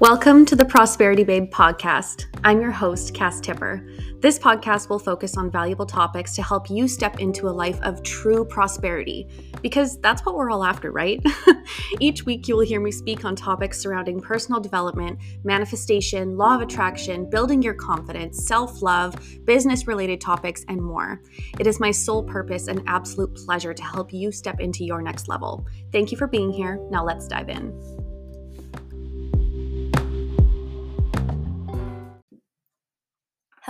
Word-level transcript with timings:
Welcome 0.00 0.46
to 0.46 0.56
the 0.56 0.64
Prosperity 0.64 1.24
Babe 1.24 1.52
podcast. 1.52 2.24
I'm 2.42 2.62
your 2.62 2.70
host, 2.70 3.12
Cass 3.12 3.38
Tipper. 3.38 3.86
This 4.20 4.38
podcast 4.38 4.88
will 4.88 4.98
focus 4.98 5.36
on 5.36 5.50
valuable 5.50 5.84
topics 5.84 6.34
to 6.36 6.42
help 6.42 6.70
you 6.70 6.88
step 6.88 7.20
into 7.20 7.48
a 7.48 7.52
life 7.52 7.78
of 7.82 8.02
true 8.02 8.46
prosperity, 8.46 9.28
because 9.60 10.00
that's 10.00 10.24
what 10.24 10.36
we're 10.36 10.50
all 10.50 10.64
after, 10.64 10.90
right? 10.90 11.22
Each 12.00 12.24
week, 12.24 12.48
you 12.48 12.56
will 12.56 12.64
hear 12.64 12.80
me 12.80 12.90
speak 12.90 13.26
on 13.26 13.36
topics 13.36 13.78
surrounding 13.78 14.20
personal 14.20 14.58
development, 14.58 15.18
manifestation, 15.44 16.38
law 16.38 16.54
of 16.54 16.62
attraction, 16.62 17.28
building 17.28 17.60
your 17.60 17.74
confidence, 17.74 18.46
self 18.46 18.80
love, 18.80 19.14
business 19.44 19.86
related 19.86 20.18
topics, 20.18 20.64
and 20.68 20.80
more. 20.80 21.20
It 21.58 21.66
is 21.66 21.78
my 21.78 21.90
sole 21.90 22.22
purpose 22.22 22.68
and 22.68 22.82
absolute 22.86 23.34
pleasure 23.34 23.74
to 23.74 23.82
help 23.82 24.14
you 24.14 24.32
step 24.32 24.60
into 24.60 24.82
your 24.82 25.02
next 25.02 25.28
level. 25.28 25.66
Thank 25.92 26.10
you 26.10 26.16
for 26.16 26.26
being 26.26 26.50
here. 26.50 26.80
Now, 26.90 27.04
let's 27.04 27.28
dive 27.28 27.50
in. 27.50 27.99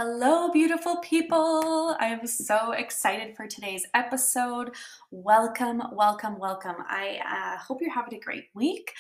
Hello, 0.03 0.51
beautiful 0.51 0.97
people. 1.03 1.95
I 2.01 2.07
am 2.07 2.27
so 2.27 2.73
excited 2.73 3.37
for 3.37 3.47
today's 3.47 3.85
episode. 3.93 4.71
Welcome, 5.11 5.83
welcome, 5.93 6.39
welcome. 6.39 6.77
I 6.89 7.19
uh, 7.23 7.59
hope 7.59 7.83
you're 7.83 7.93
having 7.93 8.15
a 8.15 8.19
great 8.19 8.47
week. 8.55 8.95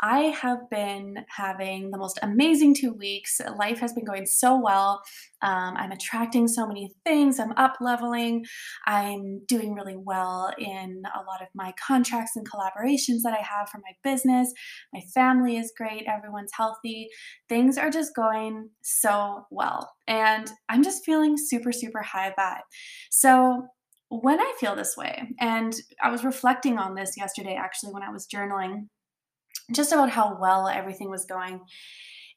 I 0.00 0.34
have 0.40 0.68
been 0.70 1.24
having 1.28 1.90
the 1.90 1.98
most 1.98 2.18
amazing 2.22 2.74
two 2.74 2.92
weeks. 2.92 3.40
Life 3.56 3.78
has 3.78 3.92
been 3.92 4.04
going 4.04 4.26
so 4.26 4.60
well. 4.60 5.02
Um, 5.42 5.74
I'm 5.76 5.92
attracting 5.92 6.48
so 6.48 6.66
many 6.66 6.90
things. 7.04 7.40
I'm 7.40 7.52
up 7.52 7.76
leveling. 7.80 8.44
I'm 8.86 9.42
doing 9.46 9.74
really 9.74 9.96
well 9.96 10.52
in 10.58 11.02
a 11.14 11.24
lot 11.24 11.42
of 11.42 11.48
my 11.54 11.72
contracts 11.84 12.36
and 12.36 12.48
collaborations 12.48 13.22
that 13.24 13.36
I 13.38 13.42
have 13.42 13.68
for 13.68 13.78
my 13.78 13.92
business. 14.02 14.52
My 14.92 15.00
family 15.14 15.56
is 15.56 15.72
great. 15.76 16.04
Everyone's 16.06 16.52
healthy. 16.54 17.08
Things 17.48 17.78
are 17.78 17.90
just 17.90 18.14
going 18.14 18.70
so 18.82 19.46
well. 19.50 19.92
And 20.06 20.50
I'm 20.68 20.82
just 20.82 21.04
feeling 21.04 21.36
super, 21.38 21.72
super 21.72 22.02
high 22.02 22.34
vibe. 22.38 22.60
So, 23.10 23.66
when 24.08 24.38
I 24.38 24.52
feel 24.60 24.76
this 24.76 24.96
way, 24.96 25.20
and 25.40 25.74
I 26.00 26.10
was 26.10 26.24
reflecting 26.24 26.78
on 26.78 26.94
this 26.94 27.16
yesterday 27.16 27.56
actually 27.56 27.92
when 27.92 28.04
I 28.04 28.10
was 28.10 28.28
journaling 28.32 28.86
just 29.72 29.92
about 29.92 30.10
how 30.10 30.38
well 30.40 30.68
everything 30.68 31.10
was 31.10 31.24
going. 31.24 31.60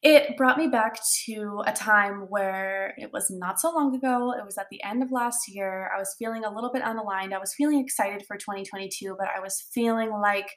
It 0.01 0.37
brought 0.37 0.57
me 0.57 0.67
back 0.67 0.97
to 1.25 1.61
a 1.67 1.73
time 1.73 2.25
where 2.29 2.93
it 2.97 3.11
was 3.11 3.29
not 3.29 3.59
so 3.59 3.71
long 3.71 3.93
ago. 3.93 4.31
It 4.31 4.45
was 4.45 4.57
at 4.57 4.67
the 4.71 4.81
end 4.81 5.03
of 5.03 5.11
last 5.11 5.49
year. 5.49 5.91
I 5.93 5.99
was 5.99 6.15
feeling 6.17 6.45
a 6.45 6.53
little 6.53 6.71
bit 6.71 6.83
unaligned. 6.83 7.33
I 7.33 7.39
was 7.39 7.53
feeling 7.53 7.81
excited 7.81 8.23
for 8.25 8.37
2022, 8.37 9.15
but 9.19 9.27
I 9.35 9.41
was 9.41 9.67
feeling 9.73 10.11
like, 10.11 10.49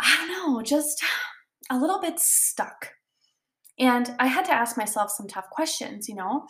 I 0.00 0.16
don't 0.16 0.28
know, 0.30 0.62
just 0.62 1.04
a 1.70 1.78
little 1.78 2.00
bit 2.00 2.18
stuck. 2.18 2.92
And 3.78 4.14
I 4.18 4.28
had 4.28 4.46
to 4.46 4.54
ask 4.54 4.78
myself 4.78 5.10
some 5.10 5.28
tough 5.28 5.50
questions, 5.50 6.08
you 6.08 6.14
know, 6.14 6.46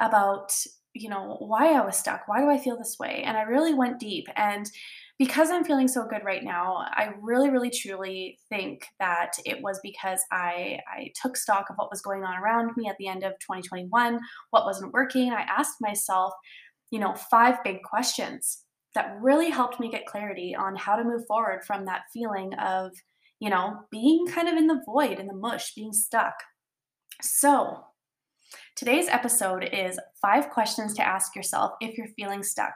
about, 0.00 0.52
you 0.94 1.08
know, 1.08 1.36
why 1.40 1.72
I 1.72 1.84
was 1.84 1.96
stuck. 1.96 2.22
Why 2.26 2.40
do 2.40 2.50
I 2.50 2.58
feel 2.58 2.76
this 2.76 2.98
way? 2.98 3.22
And 3.24 3.36
I 3.36 3.42
really 3.42 3.74
went 3.74 3.98
deep. 3.98 4.26
And 4.36 4.70
because 5.18 5.50
I'm 5.50 5.64
feeling 5.64 5.88
so 5.88 6.06
good 6.06 6.24
right 6.24 6.42
now, 6.42 6.84
I 6.90 7.12
really, 7.20 7.48
really, 7.48 7.70
truly 7.70 8.38
think 8.48 8.86
that 8.98 9.32
it 9.44 9.62
was 9.62 9.78
because 9.82 10.20
I, 10.30 10.80
I 10.92 11.12
took 11.20 11.36
stock 11.36 11.70
of 11.70 11.76
what 11.76 11.90
was 11.90 12.02
going 12.02 12.24
on 12.24 12.42
around 12.42 12.76
me 12.76 12.88
at 12.88 12.96
the 12.98 13.08
end 13.08 13.22
of 13.22 13.32
2021, 13.38 14.20
what 14.50 14.64
wasn't 14.64 14.92
working. 14.92 15.32
I 15.32 15.42
asked 15.42 15.76
myself, 15.80 16.32
you 16.90 16.98
know, 16.98 17.14
five 17.14 17.62
big 17.64 17.82
questions 17.82 18.64
that 18.94 19.16
really 19.20 19.50
helped 19.50 19.80
me 19.80 19.90
get 19.90 20.06
clarity 20.06 20.54
on 20.54 20.76
how 20.76 20.96
to 20.96 21.04
move 21.04 21.22
forward 21.26 21.64
from 21.64 21.86
that 21.86 22.02
feeling 22.12 22.52
of, 22.54 22.92
you 23.40 23.48
know, 23.48 23.80
being 23.90 24.26
kind 24.26 24.48
of 24.48 24.56
in 24.56 24.66
the 24.66 24.82
void, 24.84 25.18
in 25.18 25.26
the 25.26 25.34
mush, 25.34 25.74
being 25.74 25.92
stuck. 25.92 26.34
So, 27.20 27.84
Today's 28.74 29.06
episode 29.08 29.68
is 29.70 29.98
five 30.22 30.48
questions 30.48 30.94
to 30.94 31.06
ask 31.06 31.36
yourself 31.36 31.72
if 31.82 31.98
you're 31.98 32.08
feeling 32.16 32.42
stuck. 32.42 32.72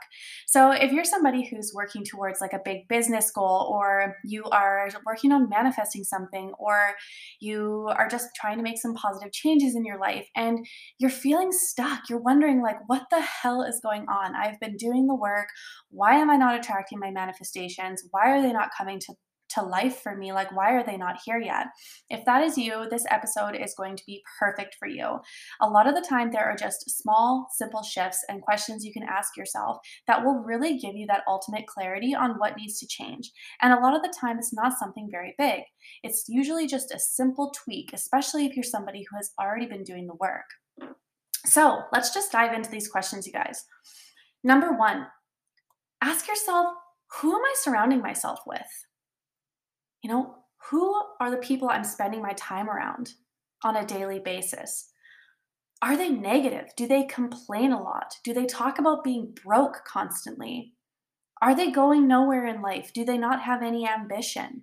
So, 0.46 0.70
if 0.70 0.92
you're 0.92 1.06
somebody 1.06 1.48
who's 1.48 1.72
working 1.74 2.04
towards 2.04 2.38
like 2.42 2.52
a 2.52 2.60
big 2.62 2.86
business 2.86 3.30
goal, 3.30 3.70
or 3.72 4.16
you 4.22 4.44
are 4.44 4.90
working 5.06 5.32
on 5.32 5.48
manifesting 5.48 6.04
something, 6.04 6.52
or 6.58 6.90
you 7.40 7.88
are 7.96 8.08
just 8.08 8.28
trying 8.36 8.58
to 8.58 8.62
make 8.62 8.78
some 8.78 8.94
positive 8.94 9.32
changes 9.32 9.74
in 9.74 9.86
your 9.86 9.98
life 9.98 10.28
and 10.36 10.66
you're 10.98 11.08
feeling 11.08 11.50
stuck, 11.50 12.10
you're 12.10 12.20
wondering, 12.20 12.62
like, 12.62 12.76
what 12.88 13.04
the 13.10 13.22
hell 13.22 13.62
is 13.62 13.80
going 13.82 14.06
on? 14.06 14.36
I've 14.36 14.60
been 14.60 14.76
doing 14.76 15.06
the 15.06 15.14
work. 15.14 15.48
Why 15.88 16.16
am 16.16 16.28
I 16.30 16.36
not 16.36 16.58
attracting 16.58 16.98
my 16.98 17.10
manifestations? 17.10 18.04
Why 18.10 18.36
are 18.36 18.42
they 18.42 18.52
not 18.52 18.68
coming 18.76 19.00
to 19.00 19.14
to 19.50 19.62
life 19.62 20.00
for 20.02 20.16
me. 20.16 20.32
Like, 20.32 20.54
why 20.54 20.72
are 20.72 20.84
they 20.84 20.96
not 20.96 21.18
here 21.24 21.38
yet? 21.38 21.66
If 22.10 22.24
that 22.24 22.42
is 22.42 22.58
you, 22.58 22.88
this 22.90 23.06
episode 23.10 23.56
is 23.56 23.74
going 23.74 23.96
to 23.96 24.06
be 24.06 24.22
perfect 24.38 24.76
for 24.78 24.88
you. 24.88 25.18
A 25.60 25.68
lot 25.68 25.86
of 25.86 25.94
the 25.94 26.06
time, 26.06 26.30
there 26.30 26.44
are 26.44 26.56
just 26.56 26.90
small, 26.90 27.48
simple 27.52 27.82
shifts 27.82 28.24
and 28.28 28.42
questions 28.42 28.84
you 28.84 28.92
can 28.92 29.04
ask 29.04 29.36
yourself 29.36 29.78
that 30.06 30.24
will 30.24 30.42
really 30.44 30.78
give 30.78 30.94
you 30.94 31.06
that 31.06 31.24
ultimate 31.28 31.66
clarity 31.66 32.14
on 32.14 32.38
what 32.38 32.56
needs 32.56 32.78
to 32.80 32.86
change. 32.86 33.30
And 33.62 33.72
a 33.72 33.80
lot 33.80 33.94
of 33.94 34.02
the 34.02 34.14
time, 34.18 34.38
it's 34.38 34.54
not 34.54 34.78
something 34.78 35.08
very 35.10 35.34
big, 35.38 35.62
it's 36.02 36.24
usually 36.28 36.66
just 36.66 36.92
a 36.92 36.98
simple 36.98 37.52
tweak, 37.64 37.90
especially 37.92 38.46
if 38.46 38.56
you're 38.56 38.62
somebody 38.62 39.06
who 39.08 39.16
has 39.16 39.32
already 39.40 39.66
been 39.66 39.84
doing 39.84 40.06
the 40.06 40.14
work. 40.14 40.46
So, 41.44 41.82
let's 41.92 42.12
just 42.12 42.32
dive 42.32 42.52
into 42.52 42.70
these 42.70 42.88
questions, 42.88 43.26
you 43.26 43.32
guys. 43.32 43.64
Number 44.42 44.72
one, 44.72 45.06
ask 46.02 46.26
yourself, 46.28 46.74
who 47.20 47.34
am 47.34 47.44
I 47.44 47.54
surrounding 47.58 48.00
myself 48.00 48.40
with? 48.46 48.60
You 50.06 50.12
know, 50.12 50.36
who 50.70 50.94
are 51.20 51.32
the 51.32 51.36
people 51.38 51.68
I'm 51.68 51.82
spending 51.82 52.22
my 52.22 52.32
time 52.34 52.70
around 52.70 53.14
on 53.64 53.74
a 53.74 53.84
daily 53.84 54.20
basis? 54.20 54.92
Are 55.82 55.96
they 55.96 56.10
negative? 56.10 56.68
Do 56.76 56.86
they 56.86 57.02
complain 57.02 57.72
a 57.72 57.82
lot? 57.82 58.14
Do 58.22 58.32
they 58.32 58.46
talk 58.46 58.78
about 58.78 59.02
being 59.02 59.34
broke 59.44 59.82
constantly? 59.84 60.74
Are 61.42 61.56
they 61.56 61.72
going 61.72 62.06
nowhere 62.06 62.46
in 62.46 62.62
life? 62.62 62.92
Do 62.94 63.04
they 63.04 63.18
not 63.18 63.42
have 63.42 63.64
any 63.64 63.84
ambition? 63.84 64.62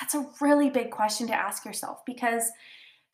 That's 0.00 0.14
a 0.14 0.30
really 0.40 0.70
big 0.70 0.92
question 0.92 1.26
to 1.26 1.34
ask 1.34 1.64
yourself 1.64 1.98
because 2.06 2.48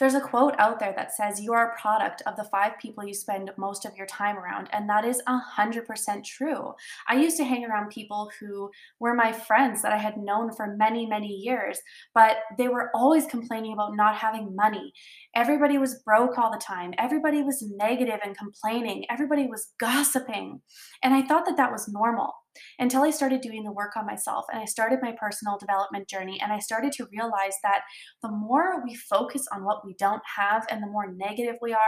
there's 0.01 0.15
a 0.15 0.21
quote 0.21 0.55
out 0.59 0.81
there 0.81 0.95
that 0.97 1.13
says 1.13 1.41
you 1.41 1.53
are 1.53 1.71
a 1.71 1.81
product 1.81 2.23
of 2.27 2.35
the 2.37 2.45
five 2.45 2.79
people 2.79 3.07
you 3.07 3.13
spend 3.13 3.51
most 3.59 3.85
of 3.85 3.95
your 3.97 4.07
time 4.07 4.39
around, 4.39 4.69
and 4.73 4.89
that 4.89 5.05
is 5.05 5.23
100% 5.29 6.25
true. 6.25 6.73
I 7.07 7.17
used 7.17 7.37
to 7.37 7.45
hang 7.45 7.67
around 7.67 7.91
people 7.91 8.31
who 8.41 8.71
were 8.99 9.15
my 9.15 9.31
friends 9.31 9.83
that 9.83 9.93
I 9.93 9.99
had 9.99 10.17
known 10.17 10.53
for 10.53 10.75
many, 10.75 11.07
many 11.07 11.29
years, 11.29 11.79
but 12.15 12.39
they 12.57 12.69
were 12.69 12.91
always 12.95 13.27
complaining 13.27 13.75
about 13.75 13.95
not 13.95 14.17
having 14.17 14.57
money. 14.57 14.93
Everybody 15.37 15.77
was 15.77 16.03
broke 16.03 16.39
all 16.39 16.51
the 16.51 16.59
time, 16.59 16.95
everybody 16.97 17.43
was 17.43 17.63
negative 17.63 18.21
and 18.25 18.37
complaining, 18.37 19.05
everybody 19.11 19.47
was 19.47 19.69
gossiping. 19.79 20.63
And 21.03 21.13
I 21.13 21.23
thought 21.23 21.45
that 21.45 21.59
that 21.59 21.73
was 21.73 21.89
normal 21.89 22.33
until 22.79 23.03
I 23.03 23.11
started 23.11 23.41
doing 23.41 23.65
the 23.65 23.73
work 23.73 23.97
on 23.97 24.07
myself 24.07 24.45
and 24.53 24.61
I 24.61 24.65
started 24.65 25.01
my 25.03 25.13
personal 25.19 25.59
development 25.59 26.09
journey. 26.09 26.41
And 26.41 26.53
I 26.53 26.59
started 26.59 26.93
to 26.93 27.07
realize 27.13 27.55
that 27.63 27.83
the 28.23 28.31
more 28.31 28.83
we 28.85 28.95
focus 28.95 29.47
on 29.53 29.65
what 29.65 29.85
we 29.85 29.95
don't 29.99 30.23
have 30.37 30.67
and 30.71 30.83
the 30.83 30.89
more 30.89 31.13
negative 31.13 31.57
we 31.61 31.73
are, 31.73 31.79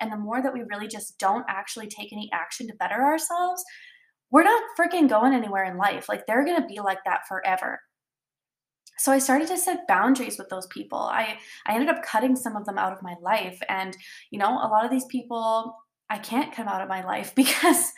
and 0.00 0.12
the 0.12 0.16
more 0.16 0.42
that 0.42 0.52
we 0.52 0.62
really 0.70 0.88
just 0.88 1.18
don't 1.18 1.44
actually 1.48 1.88
take 1.88 2.12
any 2.12 2.30
action 2.32 2.66
to 2.68 2.74
better 2.74 3.02
ourselves, 3.02 3.64
we're 4.30 4.42
not 4.42 4.62
freaking 4.78 5.08
going 5.08 5.34
anywhere 5.34 5.64
in 5.64 5.76
life. 5.76 6.08
Like 6.08 6.26
they're 6.26 6.44
going 6.44 6.60
to 6.60 6.66
be 6.66 6.80
like 6.80 6.98
that 7.04 7.20
forever. 7.28 7.80
So 8.98 9.10
I 9.12 9.18
started 9.18 9.48
to 9.48 9.58
set 9.58 9.88
boundaries 9.88 10.38
with 10.38 10.48
those 10.48 10.66
people. 10.68 10.98
I 10.98 11.38
I 11.66 11.74
ended 11.74 11.88
up 11.88 12.04
cutting 12.04 12.36
some 12.36 12.56
of 12.56 12.64
them 12.64 12.78
out 12.78 12.92
of 12.92 13.02
my 13.02 13.14
life 13.20 13.60
and 13.68 13.96
you 14.30 14.38
know, 14.38 14.50
a 14.50 14.68
lot 14.68 14.84
of 14.84 14.90
these 14.90 15.06
people 15.06 15.76
I 16.10 16.18
can't 16.18 16.54
come 16.54 16.68
out 16.68 16.82
of 16.82 16.88
my 16.88 17.04
life 17.04 17.34
because 17.36 17.92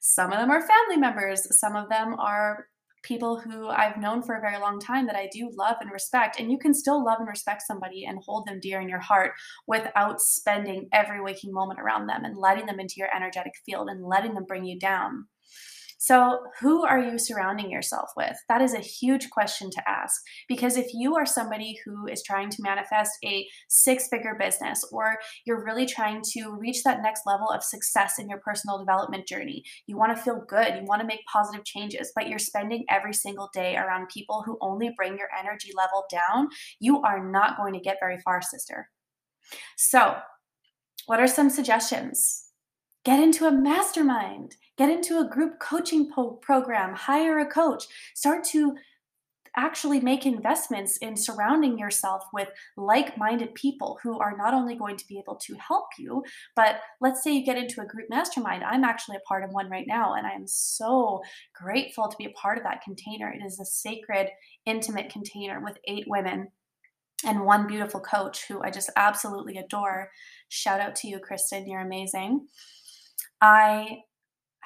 some 0.00 0.32
of 0.32 0.38
them 0.38 0.50
are 0.50 0.60
family 0.60 0.96
members, 0.96 1.58
some 1.58 1.76
of 1.76 1.88
them 1.88 2.14
are 2.18 2.66
people 3.02 3.40
who 3.40 3.68
I've 3.68 3.96
known 3.96 4.22
for 4.22 4.34
a 4.34 4.40
very 4.40 4.58
long 4.58 4.80
time 4.80 5.06
that 5.06 5.16
I 5.16 5.28
do 5.32 5.50
love 5.56 5.76
and 5.80 5.90
respect. 5.90 6.38
And 6.38 6.50
you 6.50 6.58
can 6.58 6.74
still 6.74 7.04
love 7.04 7.18
and 7.20 7.28
respect 7.28 7.62
somebody 7.66 8.04
and 8.04 8.18
hold 8.24 8.46
them 8.46 8.60
dear 8.60 8.80
in 8.80 8.88
your 8.88 9.00
heart 9.00 9.32
without 9.66 10.20
spending 10.20 10.88
every 10.92 11.20
waking 11.20 11.52
moment 11.52 11.80
around 11.80 12.06
them 12.06 12.24
and 12.24 12.36
letting 12.36 12.66
them 12.66 12.80
into 12.80 12.94
your 12.96 13.14
energetic 13.14 13.52
field 13.64 13.88
and 13.88 14.04
letting 14.04 14.34
them 14.34 14.44
bring 14.46 14.64
you 14.64 14.78
down. 14.78 15.26
So, 16.00 16.38
who 16.60 16.84
are 16.86 17.00
you 17.00 17.18
surrounding 17.18 17.72
yourself 17.72 18.10
with? 18.16 18.36
That 18.48 18.62
is 18.62 18.72
a 18.72 18.78
huge 18.78 19.30
question 19.30 19.68
to 19.70 19.88
ask 19.88 20.22
because 20.48 20.76
if 20.76 20.94
you 20.94 21.16
are 21.16 21.26
somebody 21.26 21.76
who 21.84 22.06
is 22.06 22.22
trying 22.22 22.50
to 22.50 22.62
manifest 22.62 23.10
a 23.24 23.48
six 23.68 24.06
figure 24.08 24.36
business 24.38 24.84
or 24.92 25.18
you're 25.44 25.64
really 25.64 25.86
trying 25.86 26.22
to 26.34 26.56
reach 26.56 26.84
that 26.84 27.02
next 27.02 27.22
level 27.26 27.48
of 27.50 27.64
success 27.64 28.20
in 28.20 28.28
your 28.28 28.38
personal 28.38 28.78
development 28.78 29.26
journey, 29.26 29.64
you 29.86 29.96
want 29.96 30.16
to 30.16 30.22
feel 30.22 30.44
good, 30.46 30.76
you 30.76 30.84
want 30.84 31.00
to 31.00 31.06
make 31.06 31.26
positive 31.26 31.64
changes, 31.64 32.12
but 32.14 32.28
you're 32.28 32.38
spending 32.38 32.84
every 32.88 33.12
single 33.12 33.50
day 33.52 33.76
around 33.76 34.08
people 34.08 34.44
who 34.46 34.56
only 34.60 34.92
bring 34.96 35.18
your 35.18 35.28
energy 35.36 35.72
level 35.76 36.04
down, 36.08 36.48
you 36.78 37.02
are 37.02 37.28
not 37.28 37.56
going 37.56 37.74
to 37.74 37.80
get 37.80 37.96
very 38.00 38.18
far, 38.18 38.40
sister. 38.40 38.88
So, 39.76 40.16
what 41.06 41.18
are 41.18 41.26
some 41.26 41.50
suggestions? 41.50 42.47
Get 43.08 43.20
into 43.20 43.46
a 43.46 43.50
mastermind, 43.50 44.56
get 44.76 44.90
into 44.90 45.18
a 45.18 45.26
group 45.26 45.58
coaching 45.60 46.12
po- 46.12 46.32
program, 46.42 46.94
hire 46.94 47.38
a 47.38 47.46
coach, 47.46 47.84
start 48.14 48.44
to 48.48 48.76
actually 49.56 49.98
make 49.98 50.26
investments 50.26 50.98
in 50.98 51.16
surrounding 51.16 51.78
yourself 51.78 52.24
with 52.34 52.50
like 52.76 53.16
minded 53.16 53.54
people 53.54 53.98
who 54.02 54.18
are 54.18 54.36
not 54.36 54.52
only 54.52 54.74
going 54.74 54.98
to 54.98 55.08
be 55.08 55.18
able 55.18 55.36
to 55.36 55.54
help 55.54 55.86
you, 55.98 56.22
but 56.54 56.82
let's 57.00 57.24
say 57.24 57.32
you 57.32 57.46
get 57.46 57.56
into 57.56 57.80
a 57.80 57.86
group 57.86 58.10
mastermind. 58.10 58.62
I'm 58.62 58.84
actually 58.84 59.16
a 59.16 59.26
part 59.26 59.42
of 59.42 59.52
one 59.52 59.70
right 59.70 59.86
now, 59.88 60.12
and 60.12 60.26
I 60.26 60.32
am 60.32 60.46
so 60.46 61.22
grateful 61.54 62.08
to 62.08 62.16
be 62.18 62.26
a 62.26 62.38
part 62.38 62.58
of 62.58 62.64
that 62.64 62.82
container. 62.82 63.30
It 63.32 63.42
is 63.42 63.58
a 63.58 63.64
sacred, 63.64 64.28
intimate 64.66 65.08
container 65.08 65.64
with 65.64 65.78
eight 65.86 66.04
women 66.08 66.48
and 67.24 67.46
one 67.46 67.66
beautiful 67.66 68.00
coach 68.00 68.46
who 68.46 68.62
I 68.62 68.70
just 68.70 68.90
absolutely 68.96 69.56
adore. 69.56 70.10
Shout 70.50 70.80
out 70.80 70.94
to 70.96 71.08
you, 71.08 71.18
Kristen. 71.18 71.66
You're 71.66 71.80
amazing. 71.80 72.46
I 73.40 73.98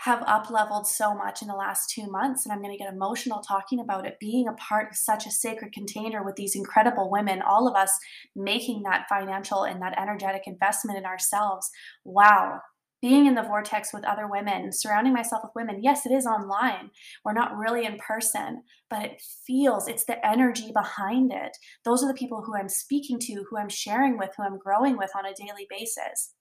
have 0.05 0.25
up 0.27 0.51
leveled 0.51 0.87
so 0.87 1.15
much 1.15 1.43
in 1.43 1.49
the 1.49 1.55
last 1.55 1.89
two 1.91 2.11
months, 2.11 2.45
and 2.45 2.53
I'm 2.53 2.61
going 2.61 2.77
to 2.77 2.83
get 2.83 2.93
emotional 2.93 3.41
talking 3.41 3.79
about 3.79 4.05
it. 4.05 4.17
Being 4.19 4.49
a 4.49 4.55
part 4.55 4.91
of 4.91 4.97
such 4.97 5.27
a 5.27 5.31
sacred 5.31 5.73
container 5.73 6.25
with 6.25 6.35
these 6.35 6.57
incredible 6.57 7.09
women, 7.09 7.41
all 7.41 7.69
of 7.69 7.77
us 7.77 7.93
making 8.35 8.83
that 8.83 9.07
financial 9.09 9.63
and 9.63 9.81
that 9.81 9.97
energetic 9.97 10.43
investment 10.47 10.99
in 10.99 11.05
ourselves. 11.05 11.71
Wow. 12.05 12.61
Being 13.01 13.27
in 13.27 13.35
the 13.37 13.43
vortex 13.43 13.93
with 13.93 14.05
other 14.05 14.29
women, 14.29 14.73
surrounding 14.73 15.13
myself 15.13 15.43
with 15.45 15.53
women. 15.55 15.83
Yes, 15.83 16.05
it 16.05 16.13
is 16.13 16.27
online. 16.27 16.91
We're 17.25 17.33
not 17.33 17.57
really 17.57 17.85
in 17.85 17.97
person, 17.99 18.63
but 18.91 19.05
it 19.05 19.23
feels, 19.47 19.87
it's 19.87 20.05
the 20.05 20.25
energy 20.27 20.73
behind 20.75 21.33
it. 21.33 21.57
Those 21.85 22.03
are 22.03 22.09
the 22.09 22.19
people 22.19 22.43
who 22.43 22.57
I'm 22.57 22.69
speaking 22.69 23.19
to, 23.21 23.45
who 23.49 23.59
I'm 23.59 23.69
sharing 23.69 24.19
with, 24.19 24.31
who 24.37 24.43
I'm 24.43 24.59
growing 24.59 24.97
with 24.97 25.11
on 25.17 25.27
a 25.27 25.35
daily 25.35 25.67
basis. 25.71 26.35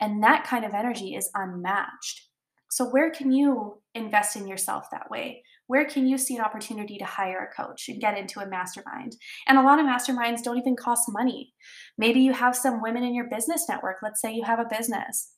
And 0.00 0.22
that 0.22 0.44
kind 0.44 0.64
of 0.64 0.74
energy 0.74 1.14
is 1.14 1.30
unmatched. 1.34 2.28
So, 2.70 2.86
where 2.86 3.10
can 3.10 3.32
you 3.32 3.80
invest 3.94 4.36
in 4.36 4.46
yourself 4.46 4.88
that 4.90 5.10
way? 5.10 5.42
Where 5.68 5.84
can 5.84 6.06
you 6.06 6.18
see 6.18 6.36
an 6.36 6.42
opportunity 6.42 6.96
to 6.98 7.04
hire 7.04 7.50
a 7.50 7.62
coach 7.62 7.88
and 7.88 8.00
get 8.00 8.16
into 8.16 8.40
a 8.40 8.46
mastermind? 8.46 9.16
And 9.48 9.58
a 9.58 9.62
lot 9.62 9.80
of 9.80 9.86
masterminds 9.86 10.42
don't 10.42 10.58
even 10.58 10.76
cost 10.76 11.04
money. 11.08 11.52
Maybe 11.98 12.20
you 12.20 12.32
have 12.32 12.54
some 12.54 12.82
women 12.82 13.02
in 13.02 13.14
your 13.14 13.28
business 13.28 13.66
network. 13.68 13.96
Let's 14.02 14.20
say 14.20 14.32
you 14.32 14.44
have 14.44 14.60
a 14.60 14.68
business. 14.70 15.32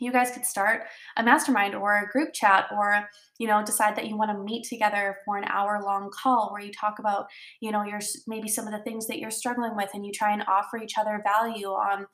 You 0.00 0.10
guys 0.10 0.30
could 0.30 0.46
start 0.46 0.84
a 1.16 1.22
mastermind 1.22 1.74
or 1.74 1.98
a 1.98 2.10
group 2.10 2.32
chat 2.32 2.66
or 2.72 3.08
you 3.38 3.46
know 3.46 3.62
decide 3.64 3.94
that 3.96 4.08
you 4.08 4.16
want 4.16 4.30
to 4.30 4.42
meet 4.42 4.66
together 4.66 5.18
for 5.24 5.36
an 5.36 5.44
hour 5.44 5.80
long 5.84 6.10
call 6.10 6.50
where 6.50 6.62
you 6.62 6.72
talk 6.72 6.98
about 6.98 7.26
you 7.60 7.70
know 7.70 7.84
your 7.84 8.00
maybe 8.26 8.48
some 8.48 8.66
of 8.66 8.72
the 8.72 8.82
things 8.82 9.06
that 9.06 9.18
you're 9.18 9.30
struggling 9.30 9.76
with 9.76 9.90
and 9.94 10.04
you 10.04 10.10
try 10.10 10.32
and 10.32 10.44
offer 10.48 10.78
each 10.78 10.94
other 10.98 11.22
value 11.24 11.68
on 11.68 12.06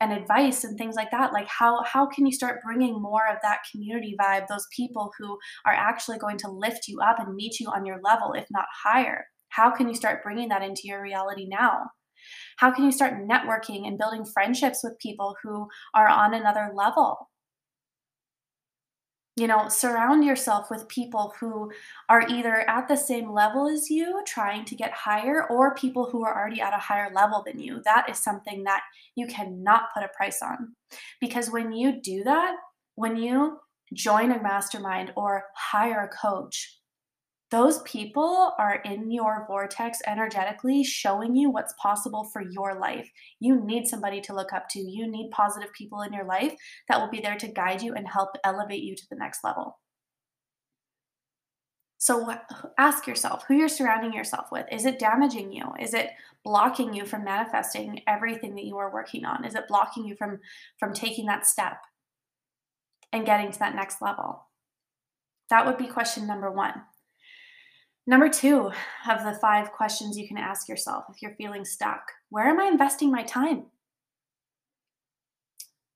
and 0.00 0.12
advice 0.12 0.62
and 0.64 0.76
things 0.76 0.94
like 0.94 1.10
that 1.10 1.32
like 1.32 1.48
how 1.48 1.82
how 1.84 2.06
can 2.06 2.26
you 2.26 2.32
start 2.32 2.60
bringing 2.62 3.00
more 3.00 3.22
of 3.30 3.38
that 3.42 3.60
community 3.70 4.14
vibe 4.20 4.46
those 4.46 4.66
people 4.74 5.10
who 5.18 5.38
are 5.64 5.72
actually 5.72 6.18
going 6.18 6.36
to 6.36 6.50
lift 6.50 6.86
you 6.88 7.00
up 7.00 7.18
and 7.18 7.34
meet 7.34 7.58
you 7.58 7.68
on 7.68 7.86
your 7.86 7.98
level 8.04 8.32
if 8.34 8.46
not 8.50 8.66
higher? 8.84 9.26
How 9.48 9.70
can 9.70 9.88
you 9.88 9.94
start 9.94 10.22
bringing 10.22 10.48
that 10.50 10.62
into 10.62 10.82
your 10.84 11.00
reality 11.00 11.46
now? 11.48 11.84
How 12.58 12.70
can 12.70 12.84
you 12.84 12.92
start 12.92 13.26
networking 13.28 13.86
and 13.86 13.98
building 13.98 14.24
friendships 14.24 14.80
with 14.82 14.98
people 15.00 15.36
who 15.42 15.68
are 15.94 16.08
on 16.08 16.34
another 16.34 16.70
level 16.74 17.30
you 19.36 19.46
know, 19.46 19.68
surround 19.68 20.24
yourself 20.24 20.70
with 20.70 20.88
people 20.88 21.34
who 21.38 21.70
are 22.08 22.26
either 22.26 22.68
at 22.70 22.88
the 22.88 22.96
same 22.96 23.30
level 23.30 23.68
as 23.68 23.90
you, 23.90 24.22
trying 24.26 24.64
to 24.64 24.74
get 24.74 24.92
higher, 24.92 25.46
or 25.48 25.74
people 25.74 26.08
who 26.10 26.24
are 26.24 26.34
already 26.34 26.62
at 26.62 26.72
a 26.72 26.78
higher 26.78 27.10
level 27.14 27.42
than 27.44 27.58
you. 27.58 27.82
That 27.84 28.08
is 28.08 28.18
something 28.18 28.64
that 28.64 28.80
you 29.14 29.26
cannot 29.26 29.92
put 29.92 30.04
a 30.04 30.08
price 30.16 30.40
on. 30.40 30.74
Because 31.20 31.50
when 31.50 31.72
you 31.72 32.00
do 32.00 32.24
that, 32.24 32.56
when 32.94 33.16
you 33.16 33.58
join 33.92 34.32
a 34.32 34.42
mastermind 34.42 35.12
or 35.16 35.44
hire 35.54 36.04
a 36.04 36.08
coach, 36.08 36.75
those 37.50 37.80
people 37.82 38.52
are 38.58 38.82
in 38.84 39.10
your 39.10 39.44
vortex 39.46 39.98
energetically 40.06 40.82
showing 40.82 41.36
you 41.36 41.50
what's 41.50 41.74
possible 41.80 42.24
for 42.32 42.42
your 42.42 42.78
life. 42.78 43.08
You 43.38 43.64
need 43.64 43.86
somebody 43.86 44.20
to 44.22 44.34
look 44.34 44.52
up 44.52 44.68
to. 44.70 44.80
You 44.80 45.08
need 45.08 45.30
positive 45.30 45.72
people 45.72 46.02
in 46.02 46.12
your 46.12 46.24
life 46.24 46.54
that 46.88 47.00
will 47.00 47.10
be 47.10 47.20
there 47.20 47.36
to 47.36 47.46
guide 47.46 47.82
you 47.82 47.94
and 47.94 48.08
help 48.08 48.30
elevate 48.42 48.82
you 48.82 48.96
to 48.96 49.06
the 49.10 49.16
next 49.16 49.44
level. 49.44 49.78
So 51.98 52.34
ask 52.78 53.06
yourself 53.06 53.44
who 53.46 53.54
you're 53.54 53.68
surrounding 53.68 54.12
yourself 54.12 54.46
with. 54.52 54.66
Is 54.70 54.84
it 54.84 54.98
damaging 54.98 55.52
you? 55.52 55.64
Is 55.80 55.94
it 55.94 56.10
blocking 56.44 56.94
you 56.94 57.06
from 57.06 57.24
manifesting 57.24 58.00
everything 58.06 58.54
that 58.56 58.64
you 58.64 58.76
are 58.76 58.92
working 58.92 59.24
on? 59.24 59.44
Is 59.44 59.54
it 59.54 59.68
blocking 59.68 60.04
you 60.04 60.14
from 60.16 60.40
from 60.78 60.92
taking 60.92 61.26
that 61.26 61.46
step 61.46 61.78
and 63.12 63.24
getting 63.24 63.50
to 63.50 63.58
that 63.60 63.74
next 63.74 64.02
level? 64.02 64.46
That 65.48 65.64
would 65.64 65.78
be 65.78 65.86
question 65.86 66.26
number 66.26 66.50
1. 66.50 66.74
Number 68.06 68.28
two 68.28 68.70
of 69.10 69.24
the 69.24 69.36
five 69.40 69.72
questions 69.72 70.16
you 70.16 70.28
can 70.28 70.38
ask 70.38 70.68
yourself 70.68 71.04
if 71.10 71.20
you're 71.20 71.34
feeling 71.34 71.64
stuck 71.64 72.12
where 72.28 72.46
am 72.46 72.60
I 72.60 72.66
investing 72.66 73.10
my 73.10 73.22
time? 73.22 73.66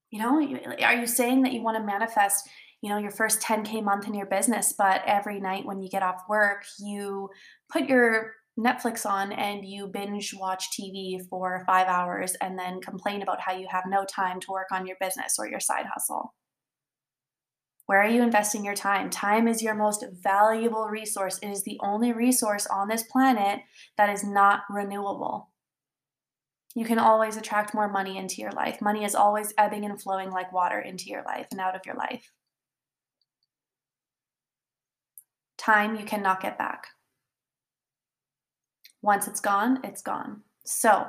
You 0.09 0.19
know, 0.19 0.45
are 0.83 0.95
you 0.95 1.07
saying 1.07 1.43
that 1.43 1.53
you 1.53 1.61
want 1.61 1.77
to 1.77 1.83
manifest, 1.83 2.49
you 2.81 2.89
know, 2.89 2.97
your 2.97 3.11
first 3.11 3.41
10K 3.41 3.81
month 3.81 4.07
in 4.07 4.13
your 4.13 4.25
business, 4.25 4.73
but 4.77 5.01
every 5.05 5.39
night 5.39 5.65
when 5.65 5.81
you 5.81 5.89
get 5.89 6.03
off 6.03 6.23
work, 6.27 6.65
you 6.79 7.29
put 7.71 7.87
your 7.87 8.33
Netflix 8.59 9.05
on 9.05 9.31
and 9.31 9.65
you 9.65 9.87
binge 9.87 10.33
watch 10.33 10.69
TV 10.71 11.25
for 11.29 11.63
five 11.65 11.87
hours 11.87 12.35
and 12.41 12.59
then 12.59 12.81
complain 12.81 13.21
about 13.21 13.39
how 13.39 13.53
you 13.53 13.67
have 13.69 13.85
no 13.87 14.03
time 14.03 14.41
to 14.41 14.51
work 14.51 14.67
on 14.73 14.85
your 14.85 14.97
business 14.99 15.37
or 15.39 15.47
your 15.47 15.61
side 15.61 15.85
hustle? 15.93 16.33
Where 17.85 18.01
are 18.01 18.09
you 18.09 18.21
investing 18.21 18.63
your 18.63 18.75
time? 18.75 19.09
Time 19.09 19.47
is 19.47 19.61
your 19.61 19.75
most 19.75 20.05
valuable 20.23 20.87
resource. 20.87 21.39
It 21.39 21.49
is 21.49 21.63
the 21.63 21.79
only 21.81 22.13
resource 22.13 22.67
on 22.67 22.87
this 22.87 23.03
planet 23.03 23.61
that 23.97 24.09
is 24.09 24.23
not 24.23 24.61
renewable. 24.69 25.49
You 26.73 26.85
can 26.85 26.99
always 26.99 27.35
attract 27.35 27.73
more 27.73 27.89
money 27.89 28.17
into 28.17 28.41
your 28.41 28.51
life. 28.51 28.81
Money 28.81 29.03
is 29.03 29.15
always 29.15 29.53
ebbing 29.57 29.83
and 29.83 30.01
flowing 30.01 30.31
like 30.31 30.53
water 30.53 30.79
into 30.79 31.09
your 31.09 31.23
life 31.23 31.47
and 31.51 31.59
out 31.59 31.75
of 31.75 31.85
your 31.85 31.95
life. 31.95 32.31
Time 35.57 35.95
you 35.95 36.05
cannot 36.05 36.41
get 36.41 36.57
back. 36.57 36.87
Once 39.01 39.27
it's 39.27 39.41
gone, 39.41 39.79
it's 39.83 40.01
gone. 40.01 40.41
So, 40.63 41.07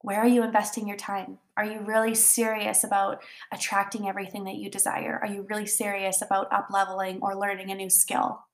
where 0.00 0.20
are 0.20 0.26
you 0.26 0.42
investing 0.42 0.88
your 0.88 0.96
time? 0.96 1.38
Are 1.56 1.64
you 1.64 1.80
really 1.80 2.14
serious 2.14 2.84
about 2.84 3.22
attracting 3.50 4.08
everything 4.08 4.44
that 4.44 4.56
you 4.56 4.70
desire? 4.70 5.18
Are 5.22 5.28
you 5.28 5.46
really 5.48 5.66
serious 5.66 6.20
about 6.20 6.52
up 6.52 6.68
leveling 6.70 7.18
or 7.22 7.34
learning 7.34 7.70
a 7.70 7.74
new 7.74 7.88
skill? 7.88 8.44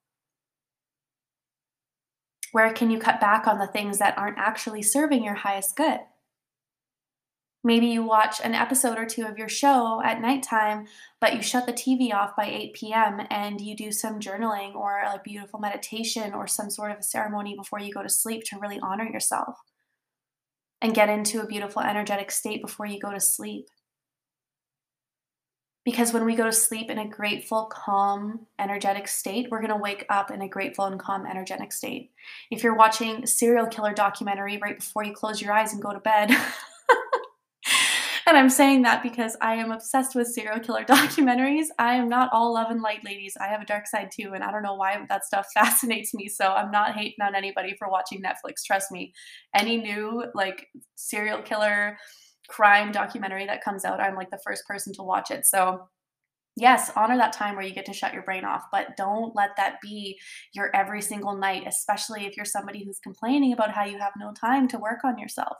Where 2.53 2.73
can 2.73 2.91
you 2.91 2.99
cut 2.99 3.21
back 3.21 3.47
on 3.47 3.59
the 3.59 3.67
things 3.67 3.99
that 3.99 4.17
aren't 4.17 4.39
actually 4.39 4.83
serving 4.83 5.25
your 5.25 5.35
highest 5.35 5.75
good? 5.75 6.01
Maybe 7.65 7.87
you 7.87 8.03
watch 8.03 8.41
an 8.43 8.55
episode 8.55 8.99
or 8.99 9.07
two 9.07 9.25
of 9.25 9.39
your 9.39 9.49
show 9.49 10.03
at 10.05 10.21
nighttime, 10.21 10.87
but 11.21 11.35
you 11.35 11.43
shut 11.43 11.65
the 11.65 11.73
TV 11.73 12.13
off 12.13 12.37
by 12.37 12.47
8 12.47 12.75
p.m. 12.75 13.27
and 13.31 13.61
you 13.61 13.77
do 13.77 13.93
some 13.93 14.19
journaling 14.19 14.75
or 14.75 14.99
a 14.99 15.21
beautiful 15.25 15.61
meditation 15.61 16.35
or 16.35 16.47
some 16.49 16.71
sort 16.71 16.91
of 16.91 16.99
a 16.99 17.03
ceremony 17.05 17.55
before 17.57 17.79
you 17.79 17.93
go 17.93 18.03
to 18.03 18.09
sleep 18.09 18.43
to 18.47 18.59
really 18.59 18.81
honor 18.81 19.09
yourself 19.09 19.57
and 20.83 20.95
get 20.95 21.09
into 21.09 21.41
a 21.41 21.47
beautiful 21.47 21.81
energetic 21.81 22.31
state 22.31 22.61
before 22.61 22.87
you 22.87 22.99
go 22.99 23.13
to 23.13 23.21
sleep. 23.21 23.69
Because 25.85 26.13
when 26.13 26.25
we 26.25 26.37
go 26.37 26.45
to 26.45 26.53
sleep 26.53 26.91
in 26.91 26.99
a 26.99 27.09
grateful, 27.09 27.65
calm, 27.67 28.47
energetic 28.59 29.09
state, 29.09 29.49
we're 29.51 29.61
going 29.61 29.71
to 29.71 29.77
wake 29.77 30.05
up 30.11 30.31
in 30.31 30.43
a 30.43 30.49
grateful 30.49 30.85
and 30.85 30.99
calm, 31.01 31.27
energetic 31.27 31.73
state. 31.73 32.13
If 32.51 32.63
you're 32.63 32.77
watching 32.77 33.27
serial 33.27 33.67
killer 33.67 33.93
documentary 33.93 34.59
right 34.59 34.79
before 34.79 35.05
you 35.05 35.13
close 35.13 35.41
your 35.41 35.53
eyes 35.53 35.73
and 35.73 35.83
go 35.83 35.93
to 35.93 35.99
bed, 35.99 36.31
and 38.27 38.37
I'm 38.37 38.51
saying 38.51 38.83
that 38.83 39.03
because 39.03 39.37
I 39.41 39.55
am 39.55 39.71
obsessed 39.71 40.15
with 40.15 40.29
serial 40.29 40.61
killer 40.61 40.85
documentaries. 40.89 41.67
I 41.79 41.95
am 41.95 42.09
not 42.09 42.31
all 42.33 42.55
love 42.55 42.71
and 42.71 42.83
light, 42.83 43.05
ladies. 43.05 43.37
I 43.41 43.47
have 43.49 43.63
a 43.63 43.67
dark 43.67 43.87
side 43.87 44.11
too, 44.13 44.33
and 44.35 44.45
I 44.45 44.51
don't 44.51 44.63
know 44.63 44.75
why 44.75 45.05
that 45.09 45.25
stuff 45.25 45.47
fascinates 45.55 46.15
me. 46.15 46.29
So 46.29 46.49
I'm 46.49 46.71
not 46.71 46.95
hating 46.95 47.23
on 47.23 47.35
anybody 47.35 47.75
for 47.79 47.89
watching 47.89 48.23
Netflix. 48.23 48.65
Trust 48.65 48.91
me. 48.91 49.13
Any 49.55 49.79
new 49.79 50.25
like 50.35 50.69
serial 50.97 51.43
killer 51.43 51.97
crime 52.49 52.93
documentary 52.93 53.47
that 53.47 53.65
comes 53.65 53.85
out, 53.85 54.01
I'm 54.01 54.17
like 54.17 54.31
the 54.31 54.41
first 54.45 54.67
person 54.67 54.93
to 54.95 55.03
watch 55.03 55.31
it. 55.31 55.47
So 55.47 55.89
yes, 56.57 56.91
honor 56.97 57.17
that 57.17 57.33
time 57.33 57.57
where 57.57 57.65
you 57.65 57.75
get 57.75 57.87
to 57.87 57.93
shut 57.93 58.13
your 58.13 58.23
brain 58.23 58.45
off, 58.45 58.65
but 58.71 58.97
don't 58.97 59.35
let 59.35 59.51
that 59.57 59.77
be 59.81 60.19
your 60.53 60.75
every 60.75 61.01
single 61.01 61.37
night, 61.37 61.65
especially 61.67 62.27
if 62.27 62.37
you're 62.37 62.45
somebody 62.45 62.85
who's 62.85 62.99
complaining 62.99 63.53
about 63.53 63.73
how 63.73 63.85
you 63.85 63.99
have 63.99 64.13
no 64.19 64.33
time 64.33 64.69
to 64.69 64.79
work 64.79 64.99
on 65.05 65.19
yourself. 65.19 65.57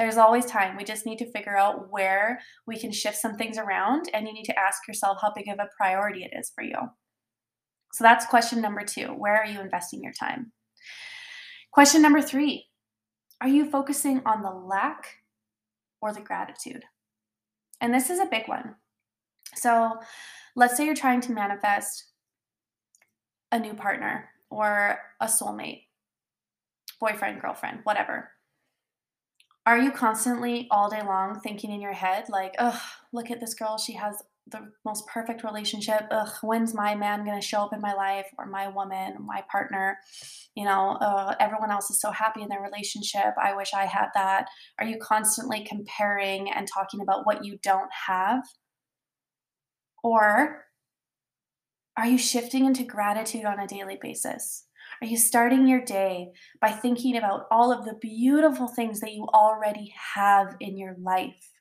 There's 0.00 0.16
always 0.16 0.46
time. 0.46 0.78
We 0.78 0.84
just 0.84 1.04
need 1.04 1.18
to 1.18 1.30
figure 1.30 1.58
out 1.58 1.90
where 1.90 2.40
we 2.66 2.78
can 2.78 2.90
shift 2.90 3.18
some 3.18 3.36
things 3.36 3.58
around, 3.58 4.08
and 4.14 4.26
you 4.26 4.32
need 4.32 4.46
to 4.46 4.58
ask 4.58 4.88
yourself 4.88 5.18
how 5.20 5.30
big 5.36 5.46
of 5.46 5.58
a 5.58 5.68
priority 5.76 6.24
it 6.24 6.34
is 6.34 6.50
for 6.54 6.64
you. 6.64 6.76
So 7.92 8.02
that's 8.04 8.24
question 8.24 8.62
number 8.62 8.82
two. 8.82 9.08
Where 9.08 9.36
are 9.36 9.44
you 9.44 9.60
investing 9.60 10.02
your 10.02 10.14
time? 10.14 10.52
Question 11.70 12.00
number 12.00 12.22
three 12.22 12.68
Are 13.42 13.48
you 13.48 13.70
focusing 13.70 14.22
on 14.24 14.40
the 14.40 14.48
lack 14.48 15.16
or 16.00 16.14
the 16.14 16.22
gratitude? 16.22 16.84
And 17.82 17.92
this 17.92 18.08
is 18.08 18.20
a 18.20 18.24
big 18.24 18.48
one. 18.48 18.76
So 19.54 19.98
let's 20.56 20.78
say 20.78 20.86
you're 20.86 20.94
trying 20.94 21.20
to 21.20 21.32
manifest 21.32 22.06
a 23.52 23.58
new 23.58 23.74
partner 23.74 24.30
or 24.48 24.98
a 25.20 25.26
soulmate 25.26 25.88
boyfriend, 26.98 27.42
girlfriend, 27.42 27.80
whatever. 27.82 28.30
Are 29.66 29.78
you 29.78 29.92
constantly 29.92 30.66
all 30.70 30.88
day 30.88 31.02
long 31.02 31.38
thinking 31.40 31.70
in 31.70 31.80
your 31.80 31.92
head, 31.92 32.24
like, 32.28 32.54
ugh, 32.58 32.80
look 33.12 33.30
at 33.30 33.40
this 33.40 33.54
girl, 33.54 33.78
she 33.78 33.92
has 33.92 34.22
the 34.46 34.72
most 34.84 35.06
perfect 35.06 35.44
relationship. 35.44 36.06
Ugh, 36.10 36.32
when's 36.42 36.74
my 36.74 36.94
man 36.94 37.24
gonna 37.24 37.40
show 37.40 37.62
up 37.62 37.72
in 37.72 37.80
my 37.80 37.92
life 37.92 38.26
or 38.38 38.46
my 38.46 38.68
woman, 38.68 39.16
my 39.20 39.44
partner? 39.50 39.98
You 40.54 40.64
know, 40.64 40.96
uh, 41.00 41.34
everyone 41.38 41.70
else 41.70 41.90
is 41.90 42.00
so 42.00 42.10
happy 42.10 42.42
in 42.42 42.48
their 42.48 42.62
relationship. 42.62 43.34
I 43.40 43.54
wish 43.54 43.72
I 43.74 43.86
had 43.86 44.08
that. 44.14 44.48
Are 44.78 44.86
you 44.86 44.98
constantly 44.98 45.64
comparing 45.64 46.50
and 46.50 46.66
talking 46.66 47.00
about 47.00 47.26
what 47.26 47.44
you 47.44 47.58
don't 47.62 47.90
have? 48.06 48.42
Or 50.02 50.64
are 51.96 52.06
you 52.06 52.18
shifting 52.18 52.64
into 52.64 52.82
gratitude 52.82 53.44
on 53.44 53.60
a 53.60 53.66
daily 53.66 53.98
basis? 54.00 54.64
Are 55.02 55.06
you 55.06 55.16
starting 55.16 55.66
your 55.66 55.80
day 55.80 56.28
by 56.60 56.70
thinking 56.70 57.16
about 57.16 57.46
all 57.50 57.72
of 57.72 57.86
the 57.86 57.94
beautiful 57.94 58.68
things 58.68 59.00
that 59.00 59.14
you 59.14 59.26
already 59.32 59.94
have 60.14 60.56
in 60.60 60.76
your 60.76 60.94
life? 61.00 61.52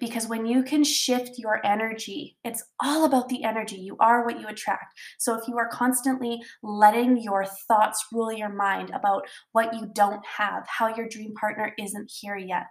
Because 0.00 0.26
when 0.26 0.46
you 0.46 0.64
can 0.64 0.82
shift 0.82 1.38
your 1.38 1.64
energy, 1.64 2.38
it's 2.44 2.64
all 2.82 3.04
about 3.04 3.28
the 3.28 3.44
energy. 3.44 3.76
You 3.76 3.96
are 4.00 4.24
what 4.24 4.40
you 4.40 4.48
attract. 4.48 4.98
So 5.18 5.34
if 5.34 5.46
you 5.46 5.56
are 5.58 5.68
constantly 5.68 6.40
letting 6.62 7.20
your 7.20 7.44
thoughts 7.68 8.04
rule 8.12 8.32
your 8.32 8.52
mind 8.52 8.90
about 8.90 9.26
what 9.52 9.72
you 9.74 9.88
don't 9.92 10.24
have, 10.26 10.66
how 10.66 10.94
your 10.94 11.08
dream 11.08 11.34
partner 11.34 11.72
isn't 11.78 12.10
here 12.20 12.36
yet, 12.36 12.66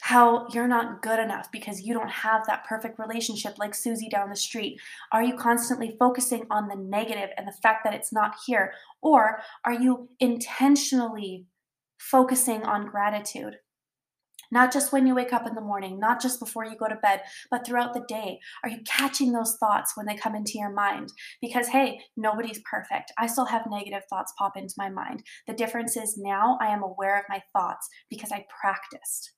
how 0.00 0.46
you're 0.52 0.68
not 0.68 1.02
good 1.02 1.18
enough 1.18 1.50
because 1.50 1.80
you 1.80 1.94
don't 1.94 2.10
have 2.10 2.46
that 2.46 2.64
perfect 2.64 2.98
relationship 2.98 3.58
like 3.58 3.74
Susie 3.74 4.08
down 4.08 4.28
the 4.28 4.36
street? 4.36 4.80
Are 5.12 5.22
you 5.22 5.36
constantly 5.36 5.96
focusing 5.98 6.44
on 6.50 6.68
the 6.68 6.76
negative 6.76 7.30
and 7.36 7.46
the 7.46 7.56
fact 7.62 7.84
that 7.84 7.94
it's 7.94 8.12
not 8.12 8.34
here? 8.46 8.74
Or 9.00 9.40
are 9.64 9.72
you 9.72 10.08
intentionally 10.20 11.46
focusing 11.98 12.64
on 12.64 12.86
gratitude? 12.86 13.56
Not 14.50 14.72
just 14.72 14.92
when 14.92 15.06
you 15.06 15.14
wake 15.14 15.32
up 15.32 15.46
in 15.46 15.54
the 15.54 15.60
morning, 15.60 15.98
not 15.98 16.20
just 16.20 16.38
before 16.38 16.64
you 16.64 16.76
go 16.76 16.86
to 16.86 16.96
bed, 16.96 17.22
but 17.50 17.66
throughout 17.66 17.94
the 17.94 18.04
day. 18.06 18.38
Are 18.62 18.68
you 18.68 18.78
catching 18.86 19.32
those 19.32 19.56
thoughts 19.58 19.96
when 19.96 20.06
they 20.06 20.14
come 20.14 20.36
into 20.36 20.58
your 20.58 20.70
mind? 20.70 21.12
Because, 21.40 21.68
hey, 21.68 22.00
nobody's 22.16 22.60
perfect. 22.70 23.10
I 23.18 23.26
still 23.26 23.46
have 23.46 23.66
negative 23.70 24.02
thoughts 24.08 24.32
pop 24.38 24.56
into 24.56 24.74
my 24.76 24.90
mind. 24.90 25.24
The 25.46 25.54
difference 25.54 25.96
is 25.96 26.18
now 26.18 26.58
I 26.60 26.68
am 26.68 26.82
aware 26.82 27.18
of 27.18 27.24
my 27.28 27.42
thoughts 27.52 27.88
because 28.10 28.30
I 28.30 28.44
practiced. 28.60 29.32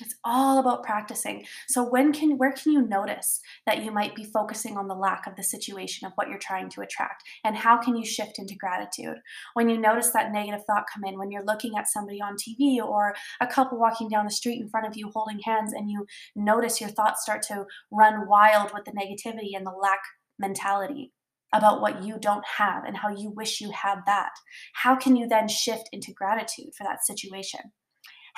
It's 0.00 0.14
all 0.24 0.58
about 0.58 0.82
practicing. 0.82 1.44
So 1.68 1.88
when 1.88 2.12
can 2.12 2.38
where 2.38 2.52
can 2.52 2.72
you 2.72 2.82
notice 2.82 3.40
that 3.66 3.84
you 3.84 3.90
might 3.90 4.14
be 4.14 4.24
focusing 4.24 4.76
on 4.76 4.88
the 4.88 4.94
lack 4.94 5.26
of 5.26 5.36
the 5.36 5.42
situation 5.42 6.06
of 6.06 6.12
what 6.14 6.28
you're 6.28 6.38
trying 6.38 6.68
to 6.70 6.80
attract 6.80 7.24
and 7.44 7.56
how 7.56 7.78
can 7.78 7.96
you 7.96 8.04
shift 8.04 8.38
into 8.38 8.54
gratitude? 8.54 9.16
When 9.54 9.68
you 9.68 9.78
notice 9.78 10.10
that 10.12 10.32
negative 10.32 10.64
thought 10.66 10.86
come 10.92 11.04
in 11.04 11.18
when 11.18 11.30
you're 11.30 11.44
looking 11.44 11.76
at 11.76 11.88
somebody 11.88 12.20
on 12.20 12.36
TV 12.36 12.78
or 12.78 13.14
a 13.40 13.46
couple 13.46 13.78
walking 13.78 14.08
down 14.08 14.24
the 14.24 14.30
street 14.30 14.60
in 14.60 14.68
front 14.68 14.86
of 14.86 14.96
you 14.96 15.10
holding 15.12 15.40
hands 15.40 15.72
and 15.72 15.90
you 15.90 16.06
notice 16.36 16.80
your 16.80 16.90
thoughts 16.90 17.22
start 17.22 17.42
to 17.42 17.66
run 17.90 18.28
wild 18.28 18.72
with 18.72 18.84
the 18.84 18.92
negativity 18.92 19.56
and 19.56 19.66
the 19.66 19.70
lack 19.70 20.00
mentality 20.38 21.12
about 21.52 21.80
what 21.80 22.04
you 22.04 22.18
don't 22.20 22.44
have 22.58 22.84
and 22.84 22.96
how 22.96 23.08
you 23.08 23.30
wish 23.30 23.60
you 23.60 23.70
had 23.70 24.00
that. 24.06 24.30
How 24.74 24.94
can 24.94 25.16
you 25.16 25.26
then 25.26 25.48
shift 25.48 25.88
into 25.92 26.12
gratitude 26.12 26.74
for 26.76 26.84
that 26.84 27.04
situation? 27.04 27.72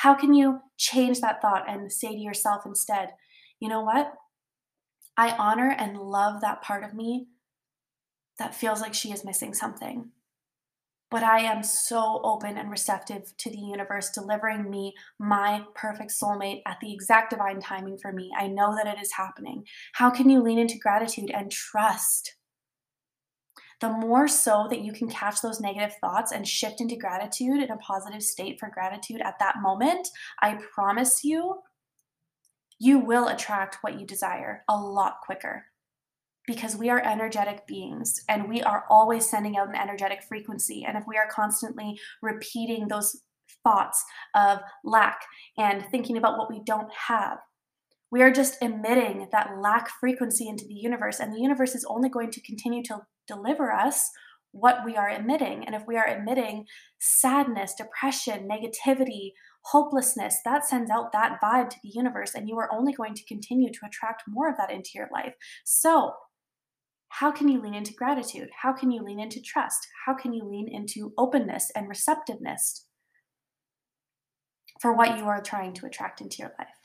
How 0.01 0.15
can 0.15 0.33
you 0.33 0.61
change 0.79 1.21
that 1.21 1.43
thought 1.43 1.69
and 1.69 1.93
say 1.93 2.09
to 2.09 2.19
yourself 2.19 2.63
instead, 2.65 3.11
you 3.61 3.69
know 3.69 3.83
what? 3.83 4.15
I 5.15 5.33
honor 5.33 5.77
and 5.77 5.99
love 5.99 6.41
that 6.41 6.63
part 6.63 6.85
of 6.85 6.95
me 6.95 7.27
that 8.39 8.55
feels 8.55 8.81
like 8.81 8.95
she 8.95 9.13
is 9.13 9.27
missing 9.27 9.53
something. 9.53 10.13
But 11.11 11.23
I 11.23 11.41
am 11.41 11.63
so 11.63 12.23
open 12.25 12.57
and 12.57 12.71
receptive 12.71 13.37
to 13.37 13.51
the 13.51 13.59
universe 13.59 14.09
delivering 14.09 14.71
me 14.71 14.95
my 15.19 15.65
perfect 15.75 16.13
soulmate 16.13 16.63
at 16.67 16.79
the 16.81 16.95
exact 16.95 17.29
divine 17.29 17.61
timing 17.61 17.99
for 17.99 18.11
me. 18.11 18.31
I 18.39 18.47
know 18.47 18.75
that 18.75 18.87
it 18.87 19.03
is 19.03 19.13
happening. 19.13 19.67
How 19.93 20.09
can 20.09 20.31
you 20.31 20.41
lean 20.41 20.59
into 20.59 20.79
gratitude 20.79 21.31
and 21.31 21.53
trust? 21.53 22.37
The 23.81 23.89
more 23.89 24.29
so 24.29 24.67
that 24.71 24.83
you 24.83 24.93
can 24.93 25.09
catch 25.09 25.41
those 25.41 25.61
negative 25.61 25.97
thoughts 26.01 26.33
and 26.33 26.47
shift 26.47 26.81
into 26.81 26.97
gratitude 26.97 27.63
in 27.63 27.71
a 27.71 27.77
positive 27.79 28.23
state 28.23 28.59
for 28.61 28.69
gratitude 28.69 29.21
at 29.23 29.39
that 29.39 29.63
moment, 29.63 30.09
I 30.41 30.59
promise 30.75 31.25
you, 31.25 31.61
you 32.79 32.99
will 32.99 33.29
attract 33.29 33.79
what 33.83 33.99
you 33.99 34.07
desire 34.07 34.65
a 34.69 34.77
lot 34.77 35.21
quicker 35.25 35.65
because 36.47 36.77
we 36.77 36.91
are 36.91 37.03
energetic 37.05 37.67
beings 37.67 38.25
and 38.29 38.49
we 38.49 38.63
are 38.63 38.85
always 38.91 39.29
sending 39.29 39.57
out 39.57 39.69
an 39.69 39.77
energetic 39.77 40.23
frequency. 40.23 40.85
And 40.85 40.97
if 40.97 41.05
we 41.07 41.17
are 41.17 41.29
constantly 41.31 41.99
repeating 42.23 42.89
those 42.89 43.23
thoughts 43.65 44.05
of 44.35 44.61
lack 44.85 45.21
and 45.59 45.85
thinking 45.91 46.17
about 46.17 46.39
what 46.39 46.51
we 46.51 46.61
don't 46.65 46.93
have, 46.93 47.39
we 48.11 48.23
are 48.23 48.33
just 48.33 48.61
emitting 48.61 49.29
that 49.33 49.59
lack 49.59 49.89
frequency 49.89 50.49
into 50.49 50.67
the 50.67 50.75
universe, 50.75 51.21
and 51.21 51.33
the 51.33 51.41
universe 51.41 51.75
is 51.75 51.87
only 51.89 52.09
going 52.09 52.31
to 52.33 52.43
continue 52.43 52.83
to 52.85 53.03
deliver 53.27 53.73
us 53.73 54.11
what 54.53 54.85
we 54.85 54.97
are 54.97 55.09
emitting. 55.09 55.65
And 55.65 55.75
if 55.75 55.83
we 55.87 55.97
are 55.97 56.07
emitting 56.07 56.67
sadness, 56.99 57.75
depression, 57.75 58.49
negativity, 58.49 59.33
hopelessness, 59.63 60.39
that 60.45 60.65
sends 60.65 60.91
out 60.91 61.13
that 61.13 61.39
vibe 61.43 61.71
to 61.71 61.77
the 61.83 61.91
universe, 61.91 62.35
and 62.35 62.49
you 62.49 62.59
are 62.59 62.73
only 62.73 62.93
going 62.93 63.15
to 63.15 63.25
continue 63.27 63.71
to 63.73 63.87
attract 63.87 64.25
more 64.27 64.51
of 64.51 64.57
that 64.57 64.73
into 64.73 64.91
your 64.95 65.09
life. 65.13 65.35
So, 65.65 66.15
how 67.15 67.31
can 67.33 67.49
you 67.49 67.61
lean 67.61 67.75
into 67.75 67.93
gratitude? 67.93 68.49
How 68.63 68.73
can 68.73 68.91
you 68.91 69.03
lean 69.03 69.19
into 69.19 69.41
trust? 69.41 69.87
How 70.07 70.15
can 70.15 70.33
you 70.33 70.45
lean 70.45 70.69
into 70.69 71.13
openness 71.19 71.71
and 71.75 71.89
receptiveness 71.89 72.87
for 74.81 74.93
what 74.93 75.19
you 75.19 75.25
are 75.25 75.43
trying 75.43 75.75
to 75.75 75.87
attract 75.87 76.21
into 76.21 76.39
your 76.39 76.53
life? 76.59 76.80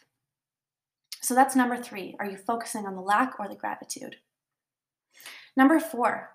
So 1.22 1.34
that's 1.34 1.56
number 1.56 1.78
three. 1.78 2.16
Are 2.20 2.30
you 2.30 2.38
focusing 2.38 2.86
on 2.86 2.96
the 2.96 3.02
lack 3.02 3.40
or 3.40 3.48
the 3.48 3.56
gratitude? 3.56 4.18
Number 5.58 5.80
four, 5.80 6.32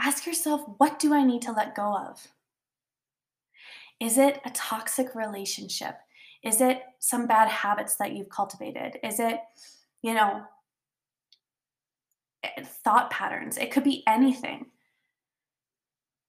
ask 0.00 0.26
yourself 0.26 0.62
what 0.78 0.98
do 0.98 1.14
I 1.14 1.24
need 1.24 1.42
to 1.42 1.52
let 1.52 1.74
go 1.74 1.96
of? 1.96 2.28
Is 4.00 4.16
it 4.16 4.40
a 4.44 4.50
toxic 4.50 5.14
relationship? 5.14 5.96
Is 6.42 6.60
it 6.60 6.82
some 7.00 7.26
bad 7.26 7.48
habits 7.48 7.96
that 7.96 8.12
you've 8.12 8.30
cultivated? 8.30 8.98
Is 9.02 9.20
it, 9.20 9.40
you 10.02 10.14
know, 10.14 10.42
eh, 12.42 12.62
thought 12.64 13.10
patterns? 13.10 13.58
It 13.58 13.70
could 13.70 13.84
be 13.84 14.02
anything. 14.06 14.66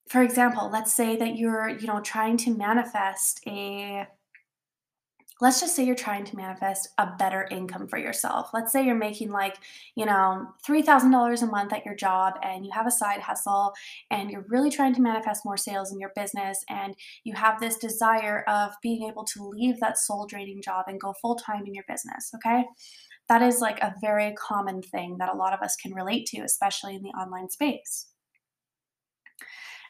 For 0.09 0.21
example, 0.21 0.69
let's 0.69 0.93
say 0.93 1.15
that 1.15 1.37
you're, 1.37 1.69
you 1.69 1.87
know, 1.87 2.01
trying 2.01 2.35
to 2.37 2.55
manifest 2.55 3.39
a 3.47 4.05
let's 5.41 5.59
just 5.59 5.75
say 5.75 5.83
you're 5.83 5.95
trying 5.95 6.23
to 6.23 6.35
manifest 6.35 6.89
a 6.99 7.07
better 7.17 7.47
income 7.49 7.87
for 7.87 7.97
yourself. 7.97 8.51
Let's 8.53 8.71
say 8.71 8.85
you're 8.85 8.95
making 8.95 9.31
like, 9.31 9.57
you 9.95 10.05
know, 10.05 10.47
$3,000 10.65 11.41
a 11.41 11.45
month 11.47 11.73
at 11.73 11.83
your 11.83 11.95
job 11.95 12.35
and 12.43 12.63
you 12.63 12.71
have 12.71 12.85
a 12.85 12.91
side 12.91 13.19
hustle 13.19 13.73
and 14.11 14.29
you're 14.29 14.45
really 14.49 14.69
trying 14.69 14.93
to 14.93 15.01
manifest 15.01 15.43
more 15.43 15.57
sales 15.57 15.91
in 15.91 15.99
your 15.99 16.11
business 16.15 16.63
and 16.69 16.95
you 17.23 17.33
have 17.33 17.59
this 17.59 17.77
desire 17.77 18.43
of 18.47 18.71
being 18.83 19.09
able 19.09 19.23
to 19.25 19.43
leave 19.43 19.79
that 19.79 19.97
soul 19.97 20.27
draining 20.27 20.61
job 20.61 20.85
and 20.87 21.01
go 21.01 21.13
full 21.19 21.35
time 21.35 21.65
in 21.65 21.73
your 21.73 21.85
business, 21.87 22.31
okay? 22.35 22.63
That 23.27 23.41
is 23.41 23.61
like 23.61 23.79
a 23.81 23.95
very 23.99 24.33
common 24.33 24.83
thing 24.83 25.17
that 25.17 25.33
a 25.33 25.37
lot 25.37 25.53
of 25.53 25.61
us 25.61 25.75
can 25.75 25.93
relate 25.93 26.27
to, 26.27 26.41
especially 26.41 26.95
in 26.95 27.01
the 27.01 27.09
online 27.09 27.49
space. 27.49 28.07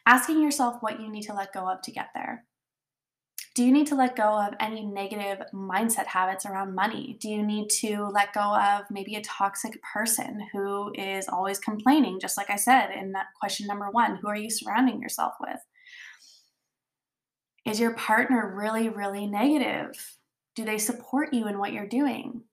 Asking 0.06 0.42
yourself 0.42 0.76
what 0.80 1.00
you 1.00 1.10
need 1.10 1.22
to 1.24 1.34
let 1.34 1.52
go 1.52 1.70
of 1.70 1.82
to 1.82 1.92
get 1.92 2.08
there. 2.14 2.46
Do 3.54 3.64
you 3.64 3.72
need 3.72 3.86
to 3.88 3.94
let 3.94 4.16
go 4.16 4.40
of 4.40 4.54
any 4.60 4.86
negative 4.86 5.44
mindset 5.52 6.06
habits 6.06 6.46
around 6.46 6.74
money? 6.74 7.18
Do 7.20 7.28
you 7.28 7.42
need 7.42 7.68
to 7.80 8.06
let 8.06 8.32
go 8.32 8.40
of 8.40 8.84
maybe 8.90 9.14
a 9.14 9.20
toxic 9.20 9.78
person 9.82 10.48
who 10.52 10.90
is 10.94 11.28
always 11.28 11.58
complaining, 11.58 12.18
just 12.18 12.38
like 12.38 12.48
I 12.48 12.56
said 12.56 12.90
in 12.90 13.12
question 13.38 13.66
number 13.66 13.90
one? 13.90 14.16
Who 14.16 14.28
are 14.28 14.36
you 14.36 14.48
surrounding 14.48 15.02
yourself 15.02 15.34
with? 15.38 15.60
Is 17.66 17.78
your 17.78 17.94
partner 17.94 18.54
really, 18.56 18.88
really 18.88 19.26
negative? 19.26 20.16
Do 20.56 20.64
they 20.64 20.78
support 20.78 21.34
you 21.34 21.46
in 21.46 21.58
what 21.58 21.72
you're 21.72 21.86
doing? 21.86 22.44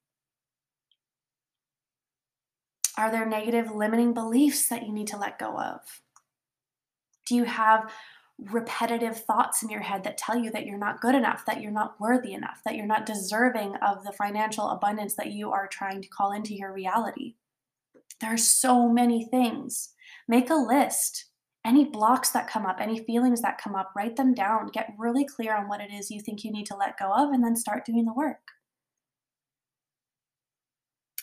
Are 2.97 3.09
there 3.09 3.25
negative 3.25 3.71
limiting 3.71 4.13
beliefs 4.13 4.67
that 4.67 4.85
you 4.85 4.91
need 4.91 5.07
to 5.07 5.17
let 5.17 5.39
go 5.39 5.57
of? 5.57 5.79
Do 7.25 7.35
you 7.35 7.45
have 7.45 7.89
repetitive 8.45 9.17
thoughts 9.25 9.61
in 9.63 9.69
your 9.69 9.81
head 9.81 10.03
that 10.03 10.17
tell 10.17 10.37
you 10.37 10.49
that 10.51 10.65
you're 10.65 10.77
not 10.77 11.01
good 11.01 11.15
enough, 11.15 11.45
that 11.45 11.61
you're 11.61 11.71
not 11.71 11.99
worthy 11.99 12.33
enough, 12.33 12.61
that 12.63 12.75
you're 12.75 12.85
not 12.85 13.05
deserving 13.05 13.75
of 13.77 14.03
the 14.03 14.13
financial 14.13 14.69
abundance 14.69 15.15
that 15.15 15.31
you 15.31 15.51
are 15.51 15.67
trying 15.67 16.01
to 16.01 16.07
call 16.07 16.31
into 16.31 16.55
your 16.55 16.71
reality. 16.71 17.35
There 18.21 18.33
are 18.33 18.37
so 18.37 18.87
many 18.87 19.25
things. 19.25 19.89
Make 20.27 20.49
a 20.49 20.55
list. 20.55 21.25
Any 21.65 21.83
blocks 21.83 22.29
that 22.31 22.49
come 22.49 22.65
up, 22.65 22.77
any 22.79 23.03
feelings 23.03 23.41
that 23.41 23.57
come 23.61 23.75
up, 23.75 23.91
write 23.95 24.15
them 24.15 24.33
down. 24.33 24.69
Get 24.69 24.93
really 24.97 25.25
clear 25.25 25.55
on 25.55 25.67
what 25.67 25.81
it 25.81 25.91
is 25.91 26.09
you 26.09 26.21
think 26.21 26.43
you 26.43 26.51
need 26.51 26.65
to 26.67 26.75
let 26.75 26.97
go 26.97 27.11
of, 27.11 27.31
and 27.31 27.43
then 27.43 27.55
start 27.55 27.85
doing 27.85 28.05
the 28.05 28.13
work. 28.13 28.39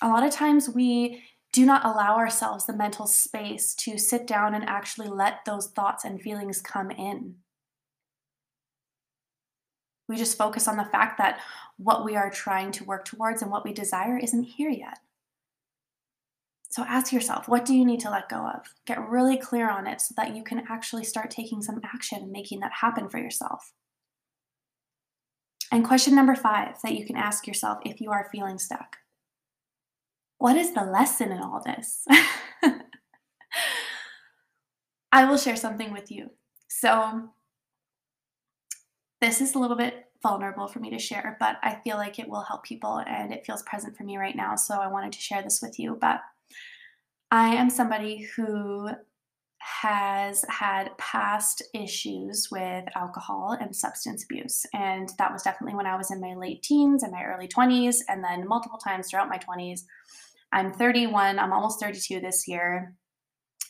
A 0.02 0.08
lot 0.08 0.26
of 0.26 0.30
times 0.30 0.68
we 0.68 1.22
do 1.56 1.64
not 1.64 1.86
allow 1.86 2.18
ourselves 2.18 2.66
the 2.66 2.76
mental 2.76 3.06
space 3.06 3.74
to 3.74 3.96
sit 3.96 4.26
down 4.26 4.54
and 4.54 4.68
actually 4.68 5.08
let 5.08 5.42
those 5.46 5.68
thoughts 5.68 6.04
and 6.04 6.20
feelings 6.20 6.60
come 6.60 6.90
in. 6.90 7.36
We 10.06 10.16
just 10.16 10.36
focus 10.36 10.68
on 10.68 10.76
the 10.76 10.84
fact 10.84 11.16
that 11.16 11.40
what 11.78 12.04
we 12.04 12.14
are 12.14 12.28
trying 12.28 12.72
to 12.72 12.84
work 12.84 13.06
towards 13.06 13.40
and 13.40 13.50
what 13.50 13.64
we 13.64 13.72
desire 13.72 14.18
isn't 14.18 14.42
here 14.42 14.68
yet. 14.68 14.98
So 16.68 16.82
ask 16.82 17.10
yourself, 17.10 17.48
what 17.48 17.64
do 17.64 17.74
you 17.74 17.86
need 17.86 18.00
to 18.00 18.10
let 18.10 18.28
go 18.28 18.46
of? 18.46 18.66
Get 18.84 19.08
really 19.08 19.38
clear 19.38 19.70
on 19.70 19.86
it 19.86 20.02
so 20.02 20.12
that 20.18 20.36
you 20.36 20.44
can 20.44 20.62
actually 20.68 21.04
start 21.04 21.30
taking 21.30 21.62
some 21.62 21.80
action 21.82 22.18
and 22.22 22.30
making 22.30 22.60
that 22.60 22.72
happen 22.82 23.08
for 23.08 23.16
yourself. 23.16 23.72
And 25.72 25.86
question 25.86 26.14
number 26.14 26.34
five 26.34 26.82
that 26.82 26.96
you 26.96 27.06
can 27.06 27.16
ask 27.16 27.46
yourself 27.46 27.78
if 27.86 28.02
you 28.02 28.10
are 28.10 28.28
feeling 28.30 28.58
stuck 28.58 28.98
What 30.38 30.56
is 30.56 30.72
the 30.74 30.84
lesson 30.84 31.32
in 31.32 31.38
all 31.38 31.62
this? 31.64 32.06
I 35.12 35.24
will 35.24 35.38
share 35.38 35.56
something 35.56 35.92
with 35.92 36.10
you. 36.10 36.30
So, 36.68 37.30
this 39.20 39.40
is 39.40 39.54
a 39.54 39.58
little 39.58 39.76
bit 39.76 40.10
vulnerable 40.22 40.68
for 40.68 40.78
me 40.78 40.90
to 40.90 40.98
share, 40.98 41.36
but 41.40 41.56
I 41.62 41.80
feel 41.82 41.96
like 41.96 42.18
it 42.18 42.28
will 42.28 42.42
help 42.42 42.64
people 42.64 43.02
and 43.06 43.32
it 43.32 43.46
feels 43.46 43.62
present 43.62 43.96
for 43.96 44.04
me 44.04 44.18
right 44.18 44.36
now. 44.36 44.56
So, 44.56 44.74
I 44.74 44.88
wanted 44.88 45.12
to 45.12 45.20
share 45.20 45.42
this 45.42 45.62
with 45.62 45.78
you. 45.78 45.96
But 45.98 46.20
I 47.30 47.54
am 47.54 47.70
somebody 47.70 48.28
who 48.36 48.90
has 49.58 50.44
had 50.48 50.96
past 50.96 51.60
issues 51.74 52.48
with 52.52 52.84
alcohol 52.94 53.56
and 53.60 53.74
substance 53.74 54.22
abuse. 54.22 54.64
And 54.72 55.10
that 55.18 55.32
was 55.32 55.42
definitely 55.42 55.74
when 55.74 55.86
I 55.86 55.96
was 55.96 56.12
in 56.12 56.20
my 56.20 56.34
late 56.34 56.62
teens 56.62 57.02
and 57.02 57.10
my 57.10 57.24
early 57.24 57.48
20s, 57.48 57.96
and 58.08 58.22
then 58.22 58.46
multiple 58.46 58.78
times 58.78 59.10
throughout 59.10 59.28
my 59.28 59.38
20s. 59.38 59.82
I'm 60.52 60.72
31, 60.72 61.38
I'm 61.38 61.52
almost 61.52 61.80
32 61.80 62.20
this 62.20 62.46
year. 62.46 62.94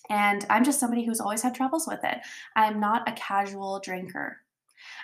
And 0.08 0.46
I'm 0.48 0.64
just 0.64 0.78
somebody 0.78 1.04
who's 1.04 1.20
always 1.20 1.42
had 1.42 1.54
troubles 1.54 1.86
with 1.88 2.00
it. 2.04 2.18
I'm 2.54 2.78
not 2.78 3.08
a 3.08 3.12
casual 3.12 3.80
drinker. 3.82 4.38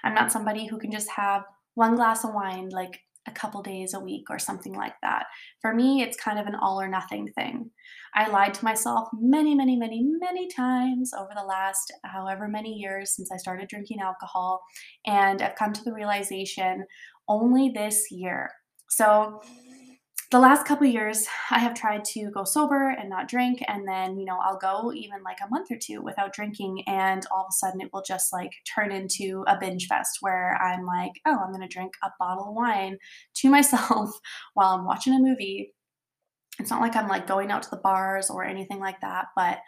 I'm 0.05 0.15
not 0.15 0.31
somebody 0.31 0.67
who 0.67 0.79
can 0.79 0.93
just 0.93 1.11
have 1.11 1.43
one 1.75 1.97
glass 1.97 2.25
of 2.25 2.35
wine 2.35 2.69
like 2.69 3.01
a 3.27 3.31
couple 3.31 3.63
days 3.63 3.95
a 3.95 4.01
week 4.01 4.25
or 4.31 4.39
something 4.39 4.75
like 4.75 4.95
that. 5.03 5.27
For 5.61 5.73
me, 5.73 6.03
it's 6.03 6.17
kind 6.17 6.39
of 6.39 6.47
an 6.47 6.57
all 6.57 6.81
or 6.81 6.89
nothing 6.89 7.29
thing. 7.37 7.71
I 8.15 8.29
lied 8.29 8.55
to 8.55 8.65
myself 8.65 9.09
many, 9.13 9.55
many, 9.55 9.77
many, 9.77 10.03
many 10.03 10.49
times 10.49 11.13
over 11.17 11.31
the 11.35 11.45
last 11.45 11.93
however 12.05 12.49
many 12.49 12.73
years 12.75 13.15
since 13.15 13.31
I 13.33 13.37
started 13.37 13.69
drinking 13.69 14.01
alcohol. 14.01 14.61
And 15.07 15.41
I've 15.41 15.55
come 15.55 15.73
to 15.73 15.85
the 15.85 15.93
realization 15.93 16.85
only 17.29 17.71
this 17.71 18.11
year. 18.11 18.51
So, 18.89 19.41
the 20.33 20.39
last 20.39 20.67
couple 20.67 20.87
years 20.87 21.27
i 21.51 21.59
have 21.59 21.75
tried 21.75 22.03
to 22.07 22.31
go 22.31 22.43
sober 22.43 22.89
and 22.89 23.11
not 23.11 23.29
drink 23.29 23.63
and 23.69 23.87
then 23.87 24.19
you 24.19 24.25
know 24.25 24.39
i'll 24.43 24.57
go 24.57 24.91
even 24.95 25.23
like 25.23 25.37
a 25.45 25.49
month 25.51 25.71
or 25.71 25.77
two 25.77 26.01
without 26.01 26.33
drinking 26.33 26.83
and 26.87 27.27
all 27.31 27.43
of 27.43 27.51
a 27.51 27.53
sudden 27.53 27.83
it 27.83 27.91
will 27.93 28.03
just 28.03 28.33
like 28.33 28.51
turn 28.75 28.91
into 28.91 29.45
a 29.47 29.59
binge 29.61 29.87
fest 29.87 30.19
where 30.23 30.57
i'm 30.63 30.87
like 30.87 31.13
oh 31.27 31.37
i'm 31.45 31.53
going 31.53 31.61
to 31.61 31.69
drink 31.69 31.93
a 32.03 32.09
bottle 32.19 32.49
of 32.49 32.55
wine 32.55 32.97
to 33.35 33.51
myself 33.57 34.11
while 34.55 34.75
i'm 34.75 34.87
watching 34.87 35.15
a 35.15 35.19
movie. 35.19 35.75
It's 36.59 36.71
not 36.71 36.81
like 36.81 36.97
i'm 36.97 37.09
like 37.09 37.27
going 37.27 37.51
out 37.51 37.63
to 37.65 37.71
the 37.71 37.77
bars 37.77 38.31
or 38.31 38.43
anything 38.43 38.81
like 38.81 39.01
that 39.03 39.27
but 39.37 39.59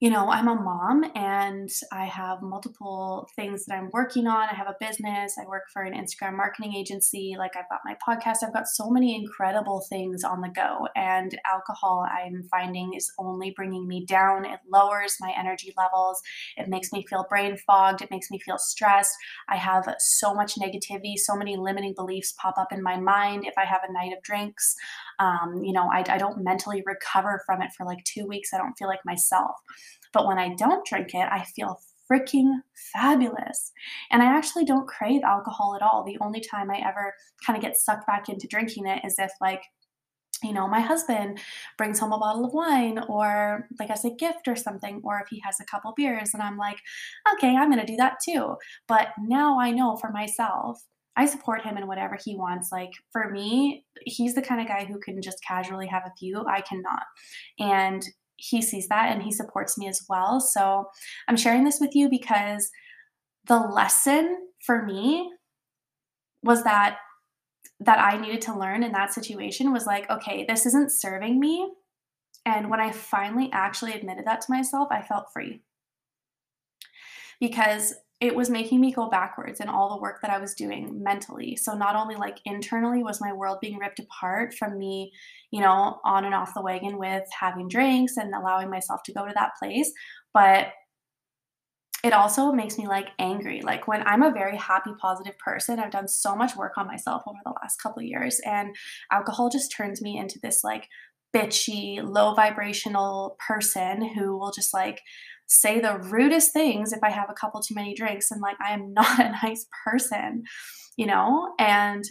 you 0.00 0.10
know, 0.10 0.28
I'm 0.28 0.48
a 0.48 0.54
mom 0.56 1.04
and 1.14 1.70
I 1.92 2.06
have 2.06 2.42
multiple 2.42 3.28
things 3.36 3.64
that 3.64 3.76
I'm 3.76 3.90
working 3.92 4.26
on. 4.26 4.48
I 4.48 4.54
have 4.54 4.66
a 4.66 4.76
business, 4.80 5.36
I 5.40 5.46
work 5.46 5.62
for 5.72 5.82
an 5.82 5.94
Instagram 5.94 6.36
marketing 6.36 6.74
agency, 6.74 7.36
like 7.38 7.52
I've 7.56 7.68
got 7.70 7.80
my 7.84 7.96
podcast, 8.06 8.38
I've 8.42 8.52
got 8.52 8.66
so 8.66 8.90
many 8.90 9.14
incredible 9.14 9.86
things 9.88 10.24
on 10.24 10.40
the 10.40 10.48
go. 10.48 10.88
And 10.96 11.38
alcohol, 11.46 12.06
I'm 12.10 12.42
finding, 12.50 12.92
is 12.94 13.10
only 13.20 13.52
bringing 13.52 13.86
me 13.86 14.04
down. 14.04 14.44
It 14.44 14.60
lowers 14.70 15.16
my 15.20 15.32
energy 15.38 15.72
levels, 15.76 16.20
it 16.56 16.68
makes 16.68 16.92
me 16.92 17.06
feel 17.08 17.26
brain 17.30 17.56
fogged, 17.56 18.02
it 18.02 18.10
makes 18.10 18.30
me 18.32 18.40
feel 18.40 18.58
stressed. 18.58 19.14
I 19.48 19.56
have 19.56 19.84
so 20.00 20.34
much 20.34 20.56
negativity, 20.56 21.16
so 21.16 21.36
many 21.36 21.56
limiting 21.56 21.94
beliefs 21.96 22.34
pop 22.42 22.58
up 22.58 22.72
in 22.72 22.82
my 22.82 22.98
mind 22.98 23.46
if 23.46 23.54
I 23.56 23.64
have 23.64 23.82
a 23.88 23.92
night 23.92 24.12
of 24.14 24.22
drinks. 24.24 24.74
Um, 25.18 25.62
you 25.62 25.72
know, 25.72 25.90
I, 25.92 26.04
I 26.08 26.18
don't 26.18 26.42
mentally 26.44 26.82
recover 26.86 27.42
from 27.46 27.62
it 27.62 27.70
for 27.76 27.86
like 27.86 28.02
two 28.04 28.26
weeks. 28.26 28.50
I 28.52 28.58
don't 28.58 28.74
feel 28.78 28.88
like 28.88 29.04
myself. 29.04 29.52
But 30.12 30.26
when 30.26 30.38
I 30.38 30.54
don't 30.54 30.86
drink 30.86 31.14
it, 31.14 31.28
I 31.30 31.44
feel 31.56 31.80
freaking 32.10 32.52
fabulous. 32.92 33.72
And 34.10 34.22
I 34.22 34.26
actually 34.26 34.64
don't 34.64 34.86
crave 34.86 35.22
alcohol 35.24 35.74
at 35.74 35.82
all. 35.82 36.04
The 36.04 36.18
only 36.20 36.40
time 36.40 36.70
I 36.70 36.82
ever 36.86 37.14
kind 37.46 37.56
of 37.56 37.62
get 37.62 37.76
sucked 37.76 38.06
back 38.06 38.28
into 38.28 38.46
drinking 38.46 38.86
it 38.86 39.04
is 39.04 39.16
if, 39.18 39.32
like, 39.40 39.62
you 40.42 40.52
know, 40.52 40.68
my 40.68 40.80
husband 40.80 41.38
brings 41.78 41.98
home 41.98 42.12
a 42.12 42.18
bottle 42.18 42.44
of 42.44 42.52
wine 42.52 42.98
or 43.08 43.66
like 43.78 43.90
as 43.90 44.04
a 44.04 44.10
gift 44.10 44.46
or 44.46 44.56
something, 44.56 45.00
or 45.02 45.18
if 45.20 45.28
he 45.30 45.40
has 45.44 45.58
a 45.60 45.64
couple 45.64 45.94
beers 45.96 46.34
and 46.34 46.42
I'm 46.42 46.58
like, 46.58 46.76
okay, 47.34 47.56
I'm 47.56 47.72
to 47.72 47.86
do 47.86 47.96
that 47.96 48.18
too. 48.22 48.56
But 48.86 49.08
now 49.18 49.58
I 49.58 49.70
know 49.70 49.96
for 49.96 50.10
myself 50.10 50.82
I 51.16 51.26
support 51.26 51.62
him 51.62 51.76
in 51.76 51.86
whatever 51.86 52.18
he 52.22 52.36
wants. 52.36 52.70
Like 52.72 52.90
for 53.12 53.30
me, 53.30 53.84
he's 54.04 54.34
the 54.34 54.42
kind 54.42 54.60
of 54.60 54.66
guy 54.66 54.84
who 54.84 54.98
can 54.98 55.22
just 55.22 55.42
casually 55.46 55.86
have 55.86 56.02
a 56.06 56.12
few. 56.18 56.44
I 56.46 56.60
cannot. 56.60 57.02
And 57.58 58.04
he 58.36 58.60
sees 58.60 58.88
that 58.88 59.12
and 59.12 59.22
he 59.22 59.30
supports 59.30 59.78
me 59.78 59.86
as 59.88 60.04
well. 60.08 60.40
So 60.40 60.86
I'm 61.28 61.36
sharing 61.36 61.64
this 61.64 61.78
with 61.80 61.94
you 61.94 62.08
because 62.08 62.70
the 63.46 63.58
lesson 63.58 64.48
for 64.64 64.84
me 64.84 65.30
was 66.42 66.64
that 66.64 66.98
that 67.80 67.98
I 67.98 68.16
needed 68.16 68.40
to 68.42 68.58
learn 68.58 68.82
in 68.82 68.92
that 68.92 69.12
situation 69.12 69.72
was 69.72 69.86
like, 69.86 70.08
okay, 70.08 70.44
this 70.48 70.64
isn't 70.66 70.92
serving 70.92 71.40
me. 71.40 71.70
And 72.46 72.70
when 72.70 72.80
I 72.80 72.92
finally 72.92 73.50
actually 73.52 73.92
admitted 73.92 74.26
that 74.26 74.42
to 74.42 74.52
myself, 74.52 74.88
I 74.90 75.02
felt 75.02 75.32
free. 75.32 75.62
Because 77.40 77.94
it 78.24 78.34
was 78.34 78.50
making 78.50 78.80
me 78.80 78.92
go 78.92 79.08
backwards 79.08 79.60
in 79.60 79.68
all 79.68 79.90
the 79.90 80.00
work 80.00 80.20
that 80.22 80.30
I 80.30 80.38
was 80.38 80.54
doing 80.54 81.02
mentally. 81.02 81.56
So 81.56 81.74
not 81.74 81.94
only 81.94 82.16
like 82.16 82.38
internally 82.44 83.02
was 83.02 83.20
my 83.20 83.32
world 83.32 83.58
being 83.60 83.78
ripped 83.78 84.00
apart 84.00 84.54
from 84.54 84.78
me, 84.78 85.12
you 85.50 85.60
know, 85.60 86.00
on 86.04 86.24
and 86.24 86.34
off 86.34 86.54
the 86.54 86.62
wagon 86.62 86.98
with 86.98 87.24
having 87.38 87.68
drinks 87.68 88.16
and 88.16 88.34
allowing 88.34 88.70
myself 88.70 89.02
to 89.04 89.12
go 89.12 89.26
to 89.26 89.32
that 89.34 89.52
place, 89.58 89.92
but 90.32 90.68
it 92.02 92.12
also 92.12 92.52
makes 92.52 92.76
me 92.76 92.86
like 92.86 93.08
angry. 93.18 93.62
Like 93.62 93.88
when 93.88 94.02
I'm 94.06 94.22
a 94.22 94.30
very 94.30 94.58
happy, 94.58 94.90
positive 95.00 95.38
person, 95.38 95.78
I've 95.78 95.90
done 95.90 96.06
so 96.06 96.36
much 96.36 96.54
work 96.54 96.72
on 96.76 96.86
myself 96.86 97.22
over 97.26 97.38
the 97.44 97.54
last 97.62 97.82
couple 97.82 98.02
years, 98.02 98.40
and 98.44 98.76
alcohol 99.10 99.48
just 99.48 99.72
turns 99.74 100.02
me 100.02 100.18
into 100.18 100.38
this 100.42 100.62
like 100.62 100.86
bitchy, 101.34 102.00
low 102.02 102.34
vibrational 102.34 103.36
person 103.46 104.14
who 104.14 104.38
will 104.38 104.52
just 104.52 104.72
like 104.72 105.00
say 105.46 105.80
the 105.80 105.98
rudest 105.98 106.52
things 106.52 106.92
if 106.92 107.00
I 107.02 107.10
have 107.10 107.28
a 107.28 107.34
couple 107.34 107.60
too 107.60 107.74
many 107.74 107.94
drinks 107.94 108.30
and 108.30 108.40
like 108.40 108.56
I 108.64 108.72
am 108.72 108.92
not 108.94 109.18
a 109.18 109.34
nice 109.42 109.66
person, 109.84 110.44
you 110.96 111.06
know? 111.06 111.52
And 111.58 112.04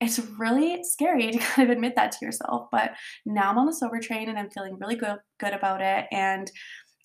it's 0.00 0.18
really 0.38 0.82
scary 0.82 1.30
to 1.30 1.38
kind 1.40 1.68
of 1.68 1.76
admit 1.76 1.96
that 1.96 2.12
to 2.12 2.24
yourself. 2.24 2.68
But 2.70 2.92
now 3.26 3.50
I'm 3.50 3.58
on 3.58 3.66
the 3.66 3.72
sober 3.72 4.00
train 4.00 4.28
and 4.28 4.38
I'm 4.38 4.50
feeling 4.50 4.78
really 4.78 4.96
good 4.96 5.18
good 5.38 5.52
about 5.52 5.80
it. 5.80 6.06
And 6.12 6.50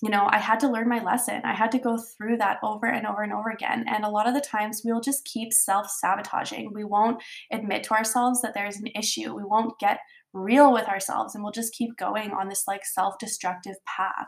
you 0.02 0.10
know, 0.10 0.30
I 0.32 0.40
had 0.40 0.62
to 0.62 0.70
learn 0.70 0.88
my 0.88 1.04
lesson. 1.04 1.42
I 1.44 1.54
had 1.54 1.72
to 1.74 1.80
go 1.80 1.98
through 1.98 2.38
that 2.38 2.60
over 2.64 2.86
and 2.86 3.06
over 3.06 3.22
and 3.22 3.34
over 3.34 3.50
again. 3.50 3.84
And 3.88 4.06
a 4.06 4.10
lot 4.10 4.30
of 4.30 4.34
the 4.34 4.40
times 4.40 4.82
we'll 4.86 5.02
just 5.02 5.26
keep 5.26 5.52
self 5.52 5.90
sabotaging. 5.90 6.72
We 6.74 6.86
won't 6.86 7.22
admit 7.52 7.84
to 7.84 7.94
ourselves 7.94 8.42
that 8.42 8.54
there's 8.54 8.78
an 8.78 8.88
issue. 8.96 9.36
We 9.36 9.44
won't 9.44 9.78
get 9.78 10.00
real 10.34 10.72
with 10.72 10.88
ourselves 10.88 11.36
and 11.36 11.44
we'll 11.44 11.52
just 11.52 11.74
keep 11.74 11.96
going 11.98 12.32
on 12.32 12.48
this 12.48 12.64
like 12.68 12.86
self 12.86 13.16
destructive 13.20 13.76
path 13.86 14.28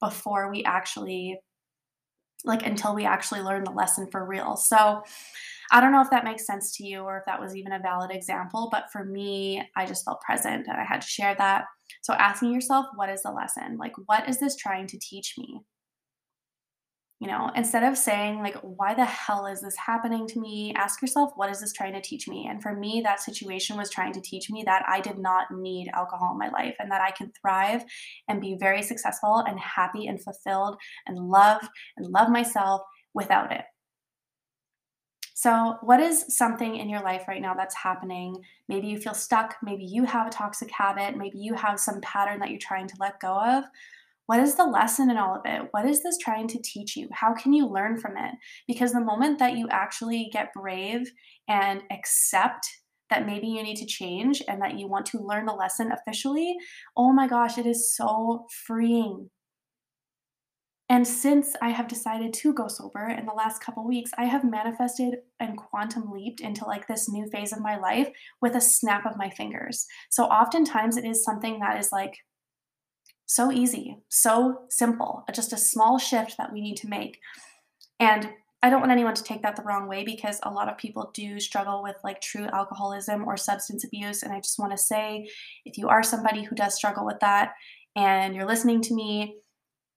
before 0.00 0.50
we 0.50 0.64
actually 0.64 1.38
like 2.44 2.64
until 2.66 2.94
we 2.94 3.06
actually 3.06 3.40
learn 3.40 3.64
the 3.64 3.70
lesson 3.70 4.06
for 4.10 4.26
real. 4.26 4.56
So 4.56 5.02
I 5.72 5.80
don't 5.80 5.92
know 5.92 6.02
if 6.02 6.10
that 6.10 6.24
makes 6.24 6.46
sense 6.46 6.76
to 6.76 6.84
you 6.84 7.00
or 7.00 7.18
if 7.18 7.24
that 7.26 7.40
was 7.40 7.56
even 7.56 7.72
a 7.72 7.78
valid 7.78 8.10
example, 8.10 8.68
but 8.70 8.84
for 8.92 9.04
me, 9.04 9.62
I 9.76 9.86
just 9.86 10.04
felt 10.04 10.20
present 10.20 10.66
and 10.68 10.76
I 10.76 10.84
had 10.84 11.00
to 11.00 11.06
share 11.06 11.34
that. 11.36 11.64
So 12.02 12.12
asking 12.14 12.52
yourself, 12.52 12.86
what 12.96 13.08
is 13.08 13.22
the 13.22 13.30
lesson? 13.30 13.78
Like, 13.78 13.94
what 14.06 14.28
is 14.28 14.38
this 14.38 14.56
trying 14.56 14.86
to 14.88 14.98
teach 14.98 15.34
me? 15.38 15.60
You 17.20 17.28
know, 17.28 17.50
instead 17.54 17.84
of 17.84 17.96
saying, 17.96 18.40
like, 18.40 18.56
why 18.56 18.92
the 18.92 19.04
hell 19.04 19.46
is 19.46 19.62
this 19.62 19.76
happening 19.76 20.26
to 20.26 20.40
me? 20.40 20.74
Ask 20.76 21.00
yourself, 21.00 21.32
what 21.36 21.48
is 21.48 21.60
this 21.60 21.72
trying 21.72 21.94
to 21.94 22.00
teach 22.00 22.26
me? 22.28 22.46
And 22.50 22.60
for 22.60 22.74
me, 22.74 23.00
that 23.04 23.20
situation 23.20 23.76
was 23.76 23.88
trying 23.88 24.12
to 24.14 24.20
teach 24.20 24.50
me 24.50 24.64
that 24.66 24.84
I 24.88 25.00
did 25.00 25.18
not 25.18 25.46
need 25.50 25.88
alcohol 25.94 26.32
in 26.32 26.38
my 26.38 26.48
life 26.48 26.74
and 26.78 26.90
that 26.90 27.00
I 27.00 27.12
can 27.12 27.32
thrive 27.40 27.84
and 28.28 28.40
be 28.40 28.56
very 28.58 28.82
successful 28.82 29.44
and 29.46 29.58
happy 29.58 30.06
and 30.06 30.22
fulfilled 30.22 30.76
and 31.06 31.16
love 31.18 31.62
and 31.96 32.06
love 32.12 32.28
myself 32.30 32.82
without 33.14 33.52
it. 33.52 33.64
So, 35.36 35.76
what 35.82 36.00
is 36.00 36.36
something 36.36 36.76
in 36.76 36.88
your 36.88 37.02
life 37.02 37.26
right 37.26 37.42
now 37.42 37.54
that's 37.54 37.74
happening? 37.74 38.36
Maybe 38.68 38.86
you 38.86 38.98
feel 38.98 39.14
stuck. 39.14 39.56
Maybe 39.62 39.84
you 39.84 40.04
have 40.04 40.26
a 40.26 40.30
toxic 40.30 40.70
habit. 40.70 41.16
Maybe 41.16 41.38
you 41.38 41.54
have 41.54 41.80
some 41.80 42.00
pattern 42.00 42.38
that 42.40 42.50
you're 42.50 42.58
trying 42.58 42.86
to 42.88 42.96
let 43.00 43.20
go 43.20 43.38
of. 43.38 43.64
What 44.26 44.40
is 44.40 44.54
the 44.54 44.64
lesson 44.64 45.10
in 45.10 45.18
all 45.18 45.36
of 45.36 45.42
it? 45.44 45.68
What 45.72 45.86
is 45.86 46.02
this 46.02 46.16
trying 46.18 46.48
to 46.48 46.62
teach 46.62 46.96
you? 46.96 47.08
How 47.12 47.34
can 47.34 47.52
you 47.52 47.66
learn 47.66 47.98
from 47.98 48.16
it? 48.16 48.34
Because 48.66 48.92
the 48.92 49.00
moment 49.00 49.38
that 49.38 49.56
you 49.56 49.68
actually 49.70 50.30
get 50.32 50.54
brave 50.54 51.10
and 51.46 51.82
accept 51.90 52.66
that 53.10 53.26
maybe 53.26 53.46
you 53.46 53.62
need 53.62 53.76
to 53.76 53.86
change 53.86 54.42
and 54.48 54.62
that 54.62 54.78
you 54.78 54.88
want 54.88 55.04
to 55.06 55.18
learn 55.18 55.44
the 55.44 55.52
lesson 55.52 55.92
officially, 55.92 56.56
oh 56.96 57.12
my 57.12 57.28
gosh, 57.28 57.58
it 57.58 57.66
is 57.66 57.94
so 57.94 58.46
freeing. 58.66 59.28
And 60.88 61.06
since 61.06 61.54
I 61.62 61.70
have 61.70 61.88
decided 61.88 62.34
to 62.34 62.52
go 62.52 62.68
sober 62.68 63.08
in 63.08 63.24
the 63.24 63.32
last 63.32 63.62
couple 63.62 63.86
weeks, 63.86 64.10
I 64.18 64.26
have 64.26 64.44
manifested 64.44 65.16
and 65.40 65.56
quantum 65.56 66.10
leaped 66.10 66.40
into 66.40 66.66
like 66.66 66.86
this 66.86 67.08
new 67.08 67.26
phase 67.30 67.52
of 67.52 67.60
my 67.60 67.78
life 67.78 68.08
with 68.42 68.54
a 68.54 68.60
snap 68.60 69.06
of 69.06 69.16
my 69.16 69.30
fingers. 69.30 69.86
So 70.10 70.24
oftentimes 70.24 70.96
it 70.96 71.06
is 71.06 71.24
something 71.24 71.58
that 71.60 71.78
is 71.78 71.90
like 71.90 72.18
so 73.26 73.50
easy, 73.50 73.98
so 74.08 74.62
simple, 74.70 75.24
uh, 75.28 75.32
just 75.32 75.52
a 75.52 75.58
small 75.58 75.98
shift 75.98 76.36
that 76.38 76.52
we 76.52 76.60
need 76.60 76.76
to 76.78 76.88
make. 76.88 77.18
And 78.00 78.28
I 78.62 78.70
don't 78.70 78.80
want 78.80 78.92
anyone 78.92 79.14
to 79.14 79.22
take 79.22 79.42
that 79.42 79.56
the 79.56 79.62
wrong 79.62 79.88
way 79.88 80.04
because 80.04 80.40
a 80.42 80.50
lot 80.50 80.70
of 80.70 80.78
people 80.78 81.10
do 81.14 81.38
struggle 81.38 81.82
with 81.82 81.96
like 82.02 82.20
true 82.22 82.46
alcoholism 82.46 83.24
or 83.24 83.36
substance 83.36 83.84
abuse. 83.84 84.22
And 84.22 84.32
I 84.32 84.40
just 84.40 84.58
want 84.58 84.72
to 84.72 84.78
say 84.78 85.28
if 85.66 85.76
you 85.76 85.88
are 85.88 86.02
somebody 86.02 86.42
who 86.42 86.56
does 86.56 86.74
struggle 86.74 87.04
with 87.04 87.20
that 87.20 87.52
and 87.94 88.34
you're 88.34 88.46
listening 88.46 88.80
to 88.82 88.94
me, 88.94 89.36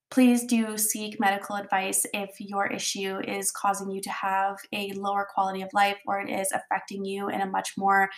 please 0.09 0.45
do 0.45 0.77
seek 0.77 1.19
medical 1.19 1.55
advice 1.55 2.05
if 2.13 2.29
your 2.39 2.67
issue 2.67 3.19
is 3.25 3.51
causing 3.51 3.89
you 3.89 4.01
to 4.01 4.11
have 4.11 4.57
a 4.73 4.91
lower 4.93 5.27
quality 5.33 5.61
of 5.61 5.69
life 5.73 5.97
or 6.05 6.19
it 6.19 6.29
is 6.29 6.51
affecting 6.51 7.05
you 7.05 7.29
in 7.29 7.41
a 7.41 7.45
much 7.45 7.71
more 7.77 8.09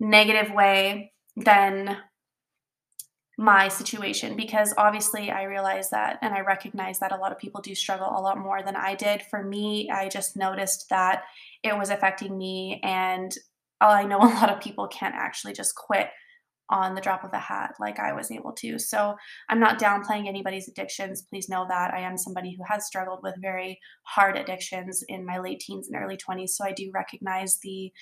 negative 0.00 0.52
way 0.52 1.12
than 1.36 1.96
my 3.36 3.68
situation 3.68 4.36
because 4.36 4.72
obviously 4.78 5.30
I 5.30 5.44
realize 5.44 5.90
that 5.90 6.18
and 6.22 6.32
I 6.32 6.40
recognize 6.40 7.00
that 7.00 7.12
a 7.12 7.16
lot 7.16 7.32
of 7.32 7.38
people 7.38 7.60
do 7.60 7.74
struggle 7.74 8.06
a 8.08 8.20
lot 8.20 8.38
more 8.38 8.62
than 8.62 8.76
I 8.76 8.94
did. 8.94 9.22
For 9.22 9.42
me, 9.42 9.90
I 9.90 10.08
just 10.08 10.36
noticed 10.36 10.88
that 10.90 11.24
it 11.62 11.76
was 11.76 11.90
affecting 11.90 12.38
me 12.38 12.80
and 12.84 13.34
I 13.80 14.04
know 14.04 14.18
a 14.22 14.34
lot 14.34 14.50
of 14.50 14.60
people 14.60 14.86
can't 14.88 15.14
actually 15.14 15.52
just 15.52 15.74
quit 15.74 16.08
on 16.70 16.94
the 16.94 17.00
drop 17.00 17.24
of 17.24 17.32
a 17.32 17.38
hat 17.38 17.74
like 17.78 17.98
I 17.98 18.14
was 18.14 18.30
able 18.30 18.52
to. 18.52 18.78
So 18.78 19.14
I'm 19.50 19.60
not 19.60 19.78
downplaying 19.78 20.26
anybody's 20.26 20.68
addictions. 20.68 21.26
Please 21.28 21.48
know 21.48 21.66
that 21.68 21.92
I 21.92 22.00
am 22.00 22.16
somebody 22.16 22.56
who 22.56 22.64
has 22.66 22.86
struggled 22.86 23.20
with 23.22 23.34
very 23.40 23.78
hard 24.04 24.38
addictions 24.38 25.04
in 25.08 25.26
my 25.26 25.38
late 25.38 25.60
teens 25.60 25.88
and 25.88 26.02
early 26.02 26.16
20s. 26.16 26.50
So 26.50 26.64
I 26.64 26.72
do 26.72 26.90
recognize 26.94 27.58
the 27.62 27.92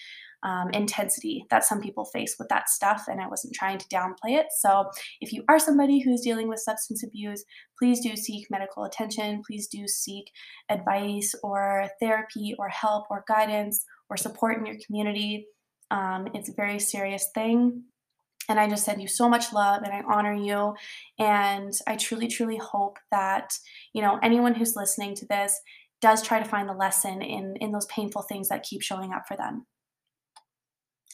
um, 0.42 0.70
intensity 0.70 1.44
that 1.50 1.64
some 1.64 1.80
people 1.80 2.04
face 2.06 2.36
with 2.38 2.48
that 2.48 2.68
stuff, 2.68 3.04
and 3.08 3.20
I 3.20 3.28
wasn't 3.28 3.54
trying 3.54 3.78
to 3.78 3.88
downplay 3.88 4.38
it. 4.38 4.46
So 4.58 4.90
if 5.20 5.32
you 5.32 5.44
are 5.48 5.58
somebody 5.58 6.00
who's 6.00 6.22
dealing 6.22 6.48
with 6.48 6.60
substance 6.60 7.02
abuse, 7.02 7.44
please 7.78 8.00
do 8.00 8.16
seek 8.16 8.50
medical 8.50 8.84
attention. 8.84 9.42
Please 9.46 9.68
do 9.68 9.86
seek 9.86 10.30
advice 10.68 11.34
or 11.42 11.88
therapy 12.00 12.54
or 12.58 12.68
help 12.68 13.04
or 13.10 13.24
guidance 13.28 13.84
or 14.10 14.16
support 14.16 14.58
in 14.58 14.66
your 14.66 14.76
community. 14.84 15.46
Um, 15.90 16.28
it's 16.34 16.48
a 16.48 16.54
very 16.54 16.78
serious 16.78 17.28
thing 17.34 17.84
and 18.48 18.58
I 18.58 18.68
just 18.68 18.84
send 18.84 19.00
you 19.00 19.08
so 19.08 19.28
much 19.28 19.52
love 19.52 19.82
and 19.82 19.92
I 19.92 20.02
honor 20.06 20.34
you. 20.34 20.74
And 21.18 21.72
I 21.86 21.96
truly, 21.96 22.28
truly 22.28 22.56
hope 22.56 22.98
that, 23.10 23.52
you 23.92 24.02
know, 24.02 24.18
anyone 24.22 24.54
who's 24.54 24.76
listening 24.76 25.14
to 25.16 25.26
this 25.26 25.60
does 26.00 26.22
try 26.22 26.40
to 26.40 26.48
find 26.48 26.68
the 26.68 26.74
lesson 26.74 27.22
in, 27.22 27.56
in 27.60 27.72
those 27.72 27.86
painful 27.86 28.22
things 28.22 28.48
that 28.48 28.64
keep 28.64 28.82
showing 28.82 29.12
up 29.12 29.22
for 29.28 29.36
them. 29.36 29.66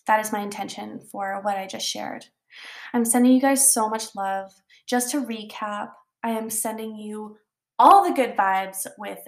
That 0.08 0.20
is 0.20 0.32
my 0.32 0.40
intention 0.40 1.00
for 1.12 1.38
what 1.42 1.56
I 1.56 1.66
just 1.66 1.86
shared. 1.86 2.24
I'm 2.92 3.04
sending 3.04 3.32
you 3.32 3.40
guys 3.40 3.72
so 3.72 3.88
much 3.88 4.16
love. 4.16 4.50
Just 4.86 5.10
to 5.12 5.24
recap, 5.24 5.90
I 6.24 6.30
am 6.30 6.50
sending 6.50 6.96
you 6.96 7.36
all 7.78 8.02
the 8.02 8.14
good 8.14 8.36
vibes 8.36 8.86
with 8.98 9.20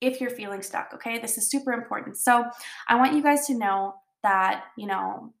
if 0.00 0.20
you're 0.20 0.30
feeling 0.30 0.62
stuck, 0.62 0.90
okay? 0.92 1.18
This 1.18 1.38
is 1.38 1.48
super 1.48 1.72
important. 1.72 2.18
So, 2.18 2.44
I 2.88 2.96
want 2.96 3.14
you 3.14 3.22
guys 3.22 3.46
to 3.46 3.56
know 3.56 3.94
that, 4.22 4.64
you 4.76 4.86
know, 4.86 5.32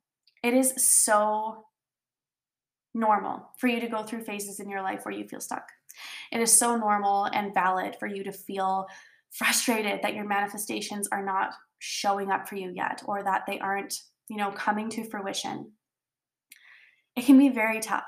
it 0.42 0.54
is 0.54 0.72
so 0.76 1.64
normal 2.94 3.50
for 3.58 3.66
you 3.66 3.80
to 3.80 3.88
go 3.88 4.04
through 4.04 4.22
phases 4.22 4.60
in 4.60 4.70
your 4.70 4.82
life 4.82 5.04
where 5.04 5.14
you 5.14 5.26
feel 5.28 5.40
stuck. 5.40 5.68
It 6.32 6.40
is 6.40 6.56
so 6.56 6.76
normal 6.76 7.24
and 7.24 7.52
valid 7.52 7.96
for 7.98 8.06
you 8.06 8.24
to 8.24 8.32
feel 8.32 8.86
frustrated 9.30 10.00
that 10.02 10.14
your 10.14 10.24
manifestations 10.24 11.08
are 11.12 11.24
not 11.24 11.52
showing 11.80 12.30
up 12.30 12.48
for 12.48 12.54
you 12.54 12.72
yet 12.74 13.02
or 13.06 13.22
that 13.22 13.42
they 13.46 13.58
aren't, 13.58 14.00
you 14.28 14.36
know, 14.36 14.50
coming 14.50 14.88
to 14.90 15.08
fruition. 15.08 15.72
It 17.16 17.24
can 17.24 17.38
be 17.38 17.48
very 17.48 17.80
tough. 17.80 18.04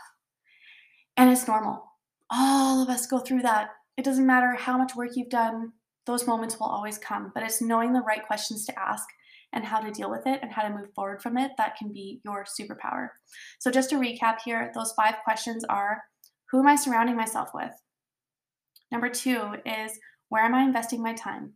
And 1.16 1.30
it's 1.30 1.48
normal. 1.48 1.84
All 2.30 2.82
of 2.82 2.88
us 2.88 3.06
go 3.06 3.18
through 3.18 3.42
that. 3.42 3.70
It 3.96 4.04
doesn't 4.04 4.26
matter 4.26 4.54
how 4.54 4.78
much 4.78 4.94
work 4.94 5.10
you've 5.14 5.30
done, 5.30 5.72
those 6.08 6.26
moments 6.26 6.58
will 6.58 6.66
always 6.66 6.96
come, 6.96 7.30
but 7.34 7.42
it's 7.42 7.60
knowing 7.60 7.92
the 7.92 8.00
right 8.00 8.26
questions 8.26 8.64
to 8.64 8.78
ask 8.78 9.06
and 9.52 9.62
how 9.62 9.78
to 9.78 9.90
deal 9.90 10.10
with 10.10 10.26
it 10.26 10.40
and 10.42 10.50
how 10.50 10.62
to 10.62 10.74
move 10.74 10.92
forward 10.94 11.22
from 11.22 11.36
it, 11.36 11.52
that 11.58 11.76
can 11.76 11.92
be 11.92 12.20
your 12.24 12.44
superpower. 12.44 13.08
So, 13.58 13.70
just 13.70 13.90
to 13.90 13.96
recap 13.96 14.38
here, 14.44 14.72
those 14.74 14.92
five 14.92 15.16
questions 15.22 15.64
are 15.68 16.02
Who 16.50 16.60
am 16.60 16.66
I 16.66 16.76
surrounding 16.76 17.16
myself 17.16 17.50
with? 17.54 17.72
Number 18.90 19.10
two 19.10 19.54
is 19.66 19.98
Where 20.30 20.44
am 20.44 20.54
I 20.54 20.62
investing 20.62 21.02
my 21.02 21.12
time? 21.12 21.52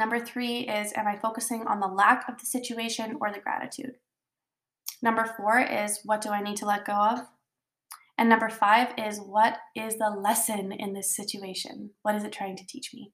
Number 0.00 0.18
three 0.18 0.60
is 0.60 0.94
Am 0.96 1.06
I 1.06 1.18
focusing 1.18 1.66
on 1.66 1.78
the 1.78 1.86
lack 1.86 2.26
of 2.26 2.38
the 2.38 2.46
situation 2.46 3.18
or 3.20 3.30
the 3.30 3.38
gratitude? 3.38 3.96
Number 5.02 5.26
four 5.36 5.60
is 5.60 6.00
What 6.06 6.22
do 6.22 6.30
I 6.30 6.40
need 6.40 6.56
to 6.56 6.64
let 6.64 6.86
go 6.86 6.94
of? 6.94 7.18
And 8.16 8.26
number 8.30 8.48
five 8.48 8.94
is 8.96 9.18
What 9.18 9.58
is 9.76 9.98
the 9.98 10.08
lesson 10.08 10.72
in 10.72 10.94
this 10.94 11.14
situation? 11.14 11.90
What 12.00 12.14
is 12.14 12.24
it 12.24 12.32
trying 12.32 12.56
to 12.56 12.66
teach 12.66 12.94
me? 12.94 13.12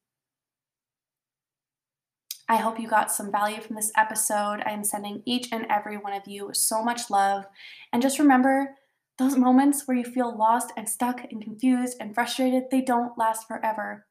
I 2.49 2.59
hope 2.59 2.79
you 2.79 2.87
got 2.87 3.11
some 3.11 3.33
value 3.33 3.61
from 3.61 3.75
this 3.75 3.91
episode. 3.97 4.63
I 4.65 4.71
am 4.71 4.85
sending 4.85 5.25
each 5.27 5.49
and 5.51 5.67
every 5.69 5.97
one 5.97 6.13
of 6.13 6.29
you 6.29 6.51
so 6.53 6.85
much 6.85 7.11
love. 7.11 7.47
And 7.93 8.01
just 8.01 8.21
remember 8.21 8.77
those 9.19 9.37
moments 9.37 9.89
where 9.89 9.97
you 9.97 10.05
feel 10.05 10.39
lost 10.39 10.73
and 10.77 10.89
stuck 10.89 11.25
and 11.33 11.43
confused 11.43 11.97
and 11.99 12.15
frustrated, 12.15 12.71
they 12.71 12.81
don't 12.81 13.19
last 13.19 13.49
forever. 13.49 14.06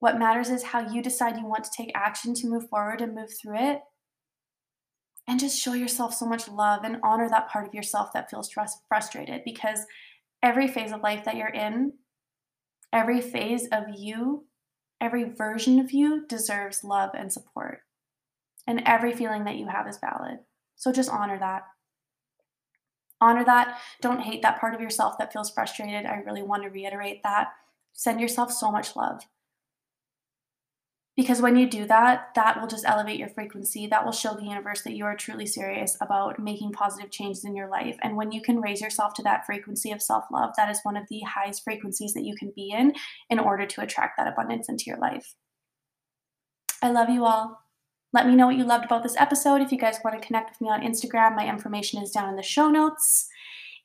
What 0.00 0.18
matters 0.18 0.50
is 0.50 0.64
how 0.64 0.90
you 0.90 1.02
decide 1.02 1.36
you 1.36 1.46
want 1.46 1.64
to 1.64 1.70
take 1.74 1.92
action 1.94 2.34
to 2.34 2.48
move 2.48 2.68
forward 2.68 3.00
and 3.00 3.14
move 3.14 3.30
through 3.40 3.58
it. 3.58 3.80
And 5.28 5.38
just 5.38 5.60
show 5.60 5.74
yourself 5.74 6.14
so 6.14 6.26
much 6.26 6.48
love 6.48 6.82
and 6.82 6.98
honor 7.04 7.28
that 7.28 7.48
part 7.48 7.68
of 7.68 7.74
yourself 7.74 8.12
that 8.14 8.30
feels 8.30 8.50
frustrated 8.88 9.42
because 9.44 9.86
every 10.42 10.66
phase 10.66 10.90
of 10.90 11.02
life 11.02 11.24
that 11.24 11.36
you're 11.36 11.48
in, 11.48 11.92
every 12.92 13.20
phase 13.20 13.68
of 13.70 13.84
you 13.96 14.46
Every 15.00 15.24
version 15.24 15.80
of 15.80 15.92
you 15.92 16.26
deserves 16.26 16.84
love 16.84 17.10
and 17.14 17.32
support. 17.32 17.80
And 18.66 18.82
every 18.84 19.14
feeling 19.14 19.44
that 19.44 19.56
you 19.56 19.68
have 19.68 19.88
is 19.88 19.98
valid. 19.98 20.40
So 20.76 20.92
just 20.92 21.08
honor 21.08 21.38
that. 21.38 21.62
Honor 23.20 23.44
that. 23.44 23.78
Don't 24.02 24.20
hate 24.20 24.42
that 24.42 24.60
part 24.60 24.74
of 24.74 24.80
yourself 24.80 25.16
that 25.18 25.32
feels 25.32 25.50
frustrated. 25.50 26.04
I 26.04 26.16
really 26.16 26.42
want 26.42 26.64
to 26.64 26.68
reiterate 26.68 27.22
that. 27.22 27.48
Send 27.94 28.20
yourself 28.20 28.52
so 28.52 28.70
much 28.70 28.94
love. 28.94 29.22
Because 31.20 31.42
when 31.42 31.54
you 31.54 31.68
do 31.68 31.84
that, 31.84 32.30
that 32.34 32.58
will 32.58 32.66
just 32.66 32.86
elevate 32.86 33.18
your 33.18 33.28
frequency. 33.28 33.86
That 33.86 34.06
will 34.06 34.10
show 34.10 34.32
the 34.32 34.42
universe 34.42 34.80
that 34.84 34.96
you 34.96 35.04
are 35.04 35.14
truly 35.14 35.44
serious 35.44 35.94
about 36.00 36.38
making 36.38 36.72
positive 36.72 37.10
changes 37.10 37.44
in 37.44 37.54
your 37.54 37.68
life. 37.68 37.98
And 38.02 38.16
when 38.16 38.32
you 38.32 38.40
can 38.40 38.58
raise 38.58 38.80
yourself 38.80 39.12
to 39.14 39.22
that 39.24 39.44
frequency 39.44 39.92
of 39.92 40.00
self 40.00 40.24
love, 40.32 40.54
that 40.56 40.70
is 40.70 40.80
one 40.82 40.96
of 40.96 41.06
the 41.10 41.20
highest 41.20 41.62
frequencies 41.62 42.14
that 42.14 42.24
you 42.24 42.34
can 42.34 42.54
be 42.56 42.70
in 42.70 42.94
in 43.28 43.38
order 43.38 43.66
to 43.66 43.82
attract 43.82 44.16
that 44.16 44.28
abundance 44.28 44.70
into 44.70 44.84
your 44.86 44.96
life. 44.96 45.34
I 46.80 46.90
love 46.90 47.10
you 47.10 47.26
all. 47.26 47.60
Let 48.14 48.26
me 48.26 48.34
know 48.34 48.46
what 48.46 48.56
you 48.56 48.64
loved 48.64 48.86
about 48.86 49.02
this 49.02 49.16
episode. 49.18 49.60
If 49.60 49.72
you 49.72 49.78
guys 49.78 49.98
want 50.02 50.18
to 50.18 50.26
connect 50.26 50.52
with 50.52 50.60
me 50.62 50.70
on 50.70 50.80
Instagram, 50.80 51.36
my 51.36 51.46
information 51.46 52.02
is 52.02 52.12
down 52.12 52.30
in 52.30 52.36
the 52.36 52.42
show 52.42 52.70
notes. 52.70 53.28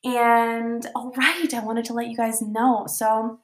And 0.06 0.88
all 0.96 1.12
right, 1.18 1.54
I 1.54 1.66
wanted 1.66 1.84
to 1.84 1.94
let 1.94 2.08
you 2.08 2.16
guys 2.16 2.42
know. 2.42 2.86
So, 2.88 3.42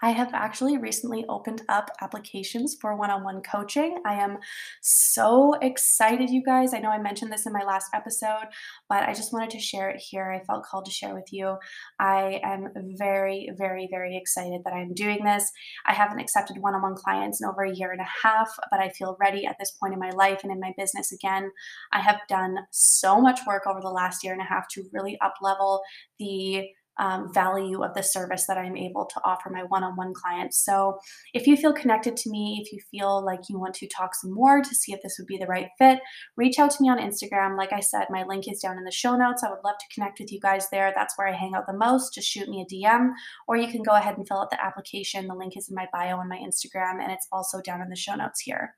I 0.00 0.10
have 0.10 0.32
actually 0.32 0.78
recently 0.78 1.24
opened 1.28 1.62
up 1.68 1.90
applications 2.00 2.76
for 2.80 2.96
one 2.96 3.10
on 3.10 3.24
one 3.24 3.42
coaching. 3.42 3.98
I 4.06 4.14
am 4.14 4.38
so 4.80 5.54
excited, 5.54 6.30
you 6.30 6.42
guys. 6.42 6.72
I 6.72 6.78
know 6.78 6.90
I 6.90 6.98
mentioned 6.98 7.32
this 7.32 7.46
in 7.46 7.52
my 7.52 7.64
last 7.64 7.88
episode, 7.92 8.46
but 8.88 9.02
I 9.02 9.12
just 9.12 9.32
wanted 9.32 9.50
to 9.50 9.58
share 9.58 9.90
it 9.90 10.00
here. 10.00 10.30
I 10.30 10.44
felt 10.44 10.64
called 10.64 10.84
to 10.84 10.90
share 10.90 11.14
with 11.14 11.32
you. 11.32 11.56
I 11.98 12.40
am 12.44 12.68
very, 12.96 13.50
very, 13.58 13.88
very 13.90 14.16
excited 14.16 14.60
that 14.64 14.72
I'm 14.72 14.94
doing 14.94 15.24
this. 15.24 15.50
I 15.86 15.94
haven't 15.94 16.20
accepted 16.20 16.58
one 16.58 16.74
on 16.74 16.82
one 16.82 16.94
clients 16.94 17.40
in 17.40 17.48
over 17.48 17.64
a 17.64 17.74
year 17.74 17.90
and 17.90 18.00
a 18.00 18.26
half, 18.26 18.50
but 18.70 18.80
I 18.80 18.90
feel 18.90 19.16
ready 19.20 19.46
at 19.46 19.56
this 19.58 19.72
point 19.72 19.94
in 19.94 20.00
my 20.00 20.10
life 20.10 20.40
and 20.44 20.52
in 20.52 20.60
my 20.60 20.72
business 20.78 21.10
again. 21.10 21.50
I 21.92 22.00
have 22.00 22.20
done 22.28 22.58
so 22.70 23.20
much 23.20 23.40
work 23.46 23.66
over 23.66 23.80
the 23.80 23.90
last 23.90 24.22
year 24.22 24.32
and 24.32 24.42
a 24.42 24.44
half 24.44 24.68
to 24.68 24.84
really 24.92 25.18
up 25.20 25.34
level 25.42 25.82
the 26.18 26.68
um, 26.98 27.32
value 27.32 27.82
of 27.82 27.94
the 27.94 28.02
service 28.02 28.46
that 28.46 28.58
I'm 28.58 28.76
able 28.76 29.06
to 29.06 29.20
offer 29.24 29.50
my 29.50 29.64
one 29.64 29.84
on 29.84 29.96
one 29.96 30.12
clients. 30.14 30.64
So, 30.64 30.98
if 31.34 31.46
you 31.46 31.56
feel 31.56 31.72
connected 31.72 32.16
to 32.18 32.30
me, 32.30 32.62
if 32.64 32.72
you 32.72 32.80
feel 32.90 33.24
like 33.24 33.40
you 33.48 33.58
want 33.58 33.74
to 33.74 33.88
talk 33.88 34.14
some 34.14 34.32
more 34.32 34.60
to 34.60 34.74
see 34.74 34.92
if 34.92 35.02
this 35.02 35.16
would 35.18 35.26
be 35.26 35.38
the 35.38 35.46
right 35.46 35.68
fit, 35.78 36.00
reach 36.36 36.58
out 36.58 36.70
to 36.72 36.82
me 36.82 36.88
on 36.88 36.98
Instagram. 36.98 37.56
Like 37.56 37.72
I 37.72 37.80
said, 37.80 38.06
my 38.10 38.24
link 38.24 38.50
is 38.50 38.60
down 38.60 38.78
in 38.78 38.84
the 38.84 38.90
show 38.90 39.16
notes. 39.16 39.42
I 39.42 39.50
would 39.50 39.64
love 39.64 39.76
to 39.78 39.94
connect 39.94 40.18
with 40.20 40.32
you 40.32 40.40
guys 40.40 40.68
there. 40.70 40.92
That's 40.94 41.16
where 41.16 41.28
I 41.28 41.36
hang 41.36 41.54
out 41.54 41.66
the 41.66 41.72
most. 41.72 42.14
Just 42.14 42.28
shoot 42.28 42.48
me 42.48 42.62
a 42.62 42.74
DM, 42.74 43.10
or 43.46 43.56
you 43.56 43.68
can 43.68 43.82
go 43.82 43.92
ahead 43.92 44.16
and 44.16 44.26
fill 44.26 44.38
out 44.38 44.50
the 44.50 44.64
application. 44.64 45.26
The 45.26 45.34
link 45.34 45.56
is 45.56 45.68
in 45.68 45.74
my 45.74 45.86
bio 45.92 46.16
on 46.16 46.28
my 46.28 46.38
Instagram, 46.38 47.02
and 47.02 47.12
it's 47.12 47.28
also 47.32 47.60
down 47.60 47.82
in 47.82 47.88
the 47.88 47.96
show 47.96 48.14
notes 48.14 48.40
here. 48.40 48.74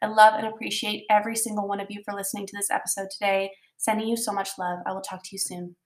I 0.00 0.06
love 0.06 0.34
and 0.34 0.46
appreciate 0.46 1.04
every 1.10 1.36
single 1.36 1.68
one 1.68 1.80
of 1.80 1.88
you 1.90 2.02
for 2.04 2.14
listening 2.14 2.46
to 2.46 2.56
this 2.56 2.70
episode 2.70 3.08
today. 3.10 3.50
Sending 3.76 4.08
you 4.08 4.16
so 4.16 4.32
much 4.32 4.50
love. 4.58 4.78
I 4.86 4.92
will 4.92 5.00
talk 5.00 5.22
to 5.22 5.30
you 5.32 5.38
soon. 5.38 5.76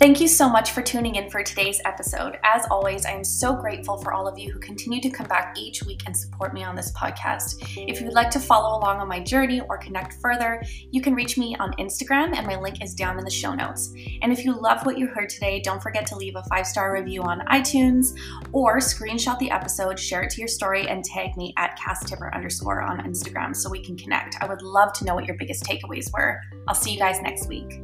Thank 0.00 0.18
you 0.18 0.28
so 0.28 0.48
much 0.48 0.70
for 0.70 0.80
tuning 0.80 1.16
in 1.16 1.28
for 1.28 1.42
today's 1.42 1.78
episode. 1.84 2.38
As 2.42 2.64
always, 2.70 3.04
I 3.04 3.10
am 3.10 3.22
so 3.22 3.54
grateful 3.54 3.98
for 3.98 4.14
all 4.14 4.26
of 4.26 4.38
you 4.38 4.50
who 4.50 4.58
continue 4.58 4.98
to 4.98 5.10
come 5.10 5.26
back 5.26 5.54
each 5.58 5.82
week 5.82 6.00
and 6.06 6.16
support 6.16 6.54
me 6.54 6.64
on 6.64 6.74
this 6.74 6.90
podcast. 6.92 7.56
If 7.76 8.00
you 8.00 8.06
would 8.06 8.14
like 8.14 8.30
to 8.30 8.40
follow 8.40 8.78
along 8.78 9.00
on 9.00 9.08
my 9.08 9.20
journey 9.20 9.60
or 9.60 9.76
connect 9.76 10.14
further, 10.14 10.62
you 10.90 11.02
can 11.02 11.14
reach 11.14 11.36
me 11.36 11.54
on 11.60 11.74
Instagram, 11.74 12.34
and 12.34 12.46
my 12.46 12.58
link 12.58 12.82
is 12.82 12.94
down 12.94 13.18
in 13.18 13.26
the 13.26 13.30
show 13.30 13.54
notes. 13.54 13.92
And 14.22 14.32
if 14.32 14.42
you 14.42 14.58
love 14.58 14.86
what 14.86 14.96
you 14.96 15.06
heard 15.06 15.28
today, 15.28 15.60
don't 15.60 15.82
forget 15.82 16.06
to 16.06 16.16
leave 16.16 16.34
a 16.34 16.44
five 16.44 16.66
star 16.66 16.94
review 16.94 17.22
on 17.22 17.40
iTunes 17.48 18.18
or 18.52 18.78
screenshot 18.78 19.38
the 19.38 19.50
episode, 19.50 19.98
share 19.98 20.22
it 20.22 20.30
to 20.30 20.40
your 20.40 20.48
story, 20.48 20.88
and 20.88 21.04
tag 21.04 21.36
me 21.36 21.52
at 21.58 21.78
casttipper 21.78 22.34
underscore 22.34 22.80
on 22.80 23.00
Instagram 23.00 23.54
so 23.54 23.68
we 23.68 23.84
can 23.84 23.98
connect. 23.98 24.36
I 24.40 24.46
would 24.46 24.62
love 24.62 24.94
to 24.94 25.04
know 25.04 25.14
what 25.14 25.26
your 25.26 25.36
biggest 25.36 25.64
takeaways 25.64 26.10
were. 26.10 26.40
I'll 26.68 26.74
see 26.74 26.90
you 26.90 26.98
guys 26.98 27.20
next 27.20 27.48
week. 27.48 27.82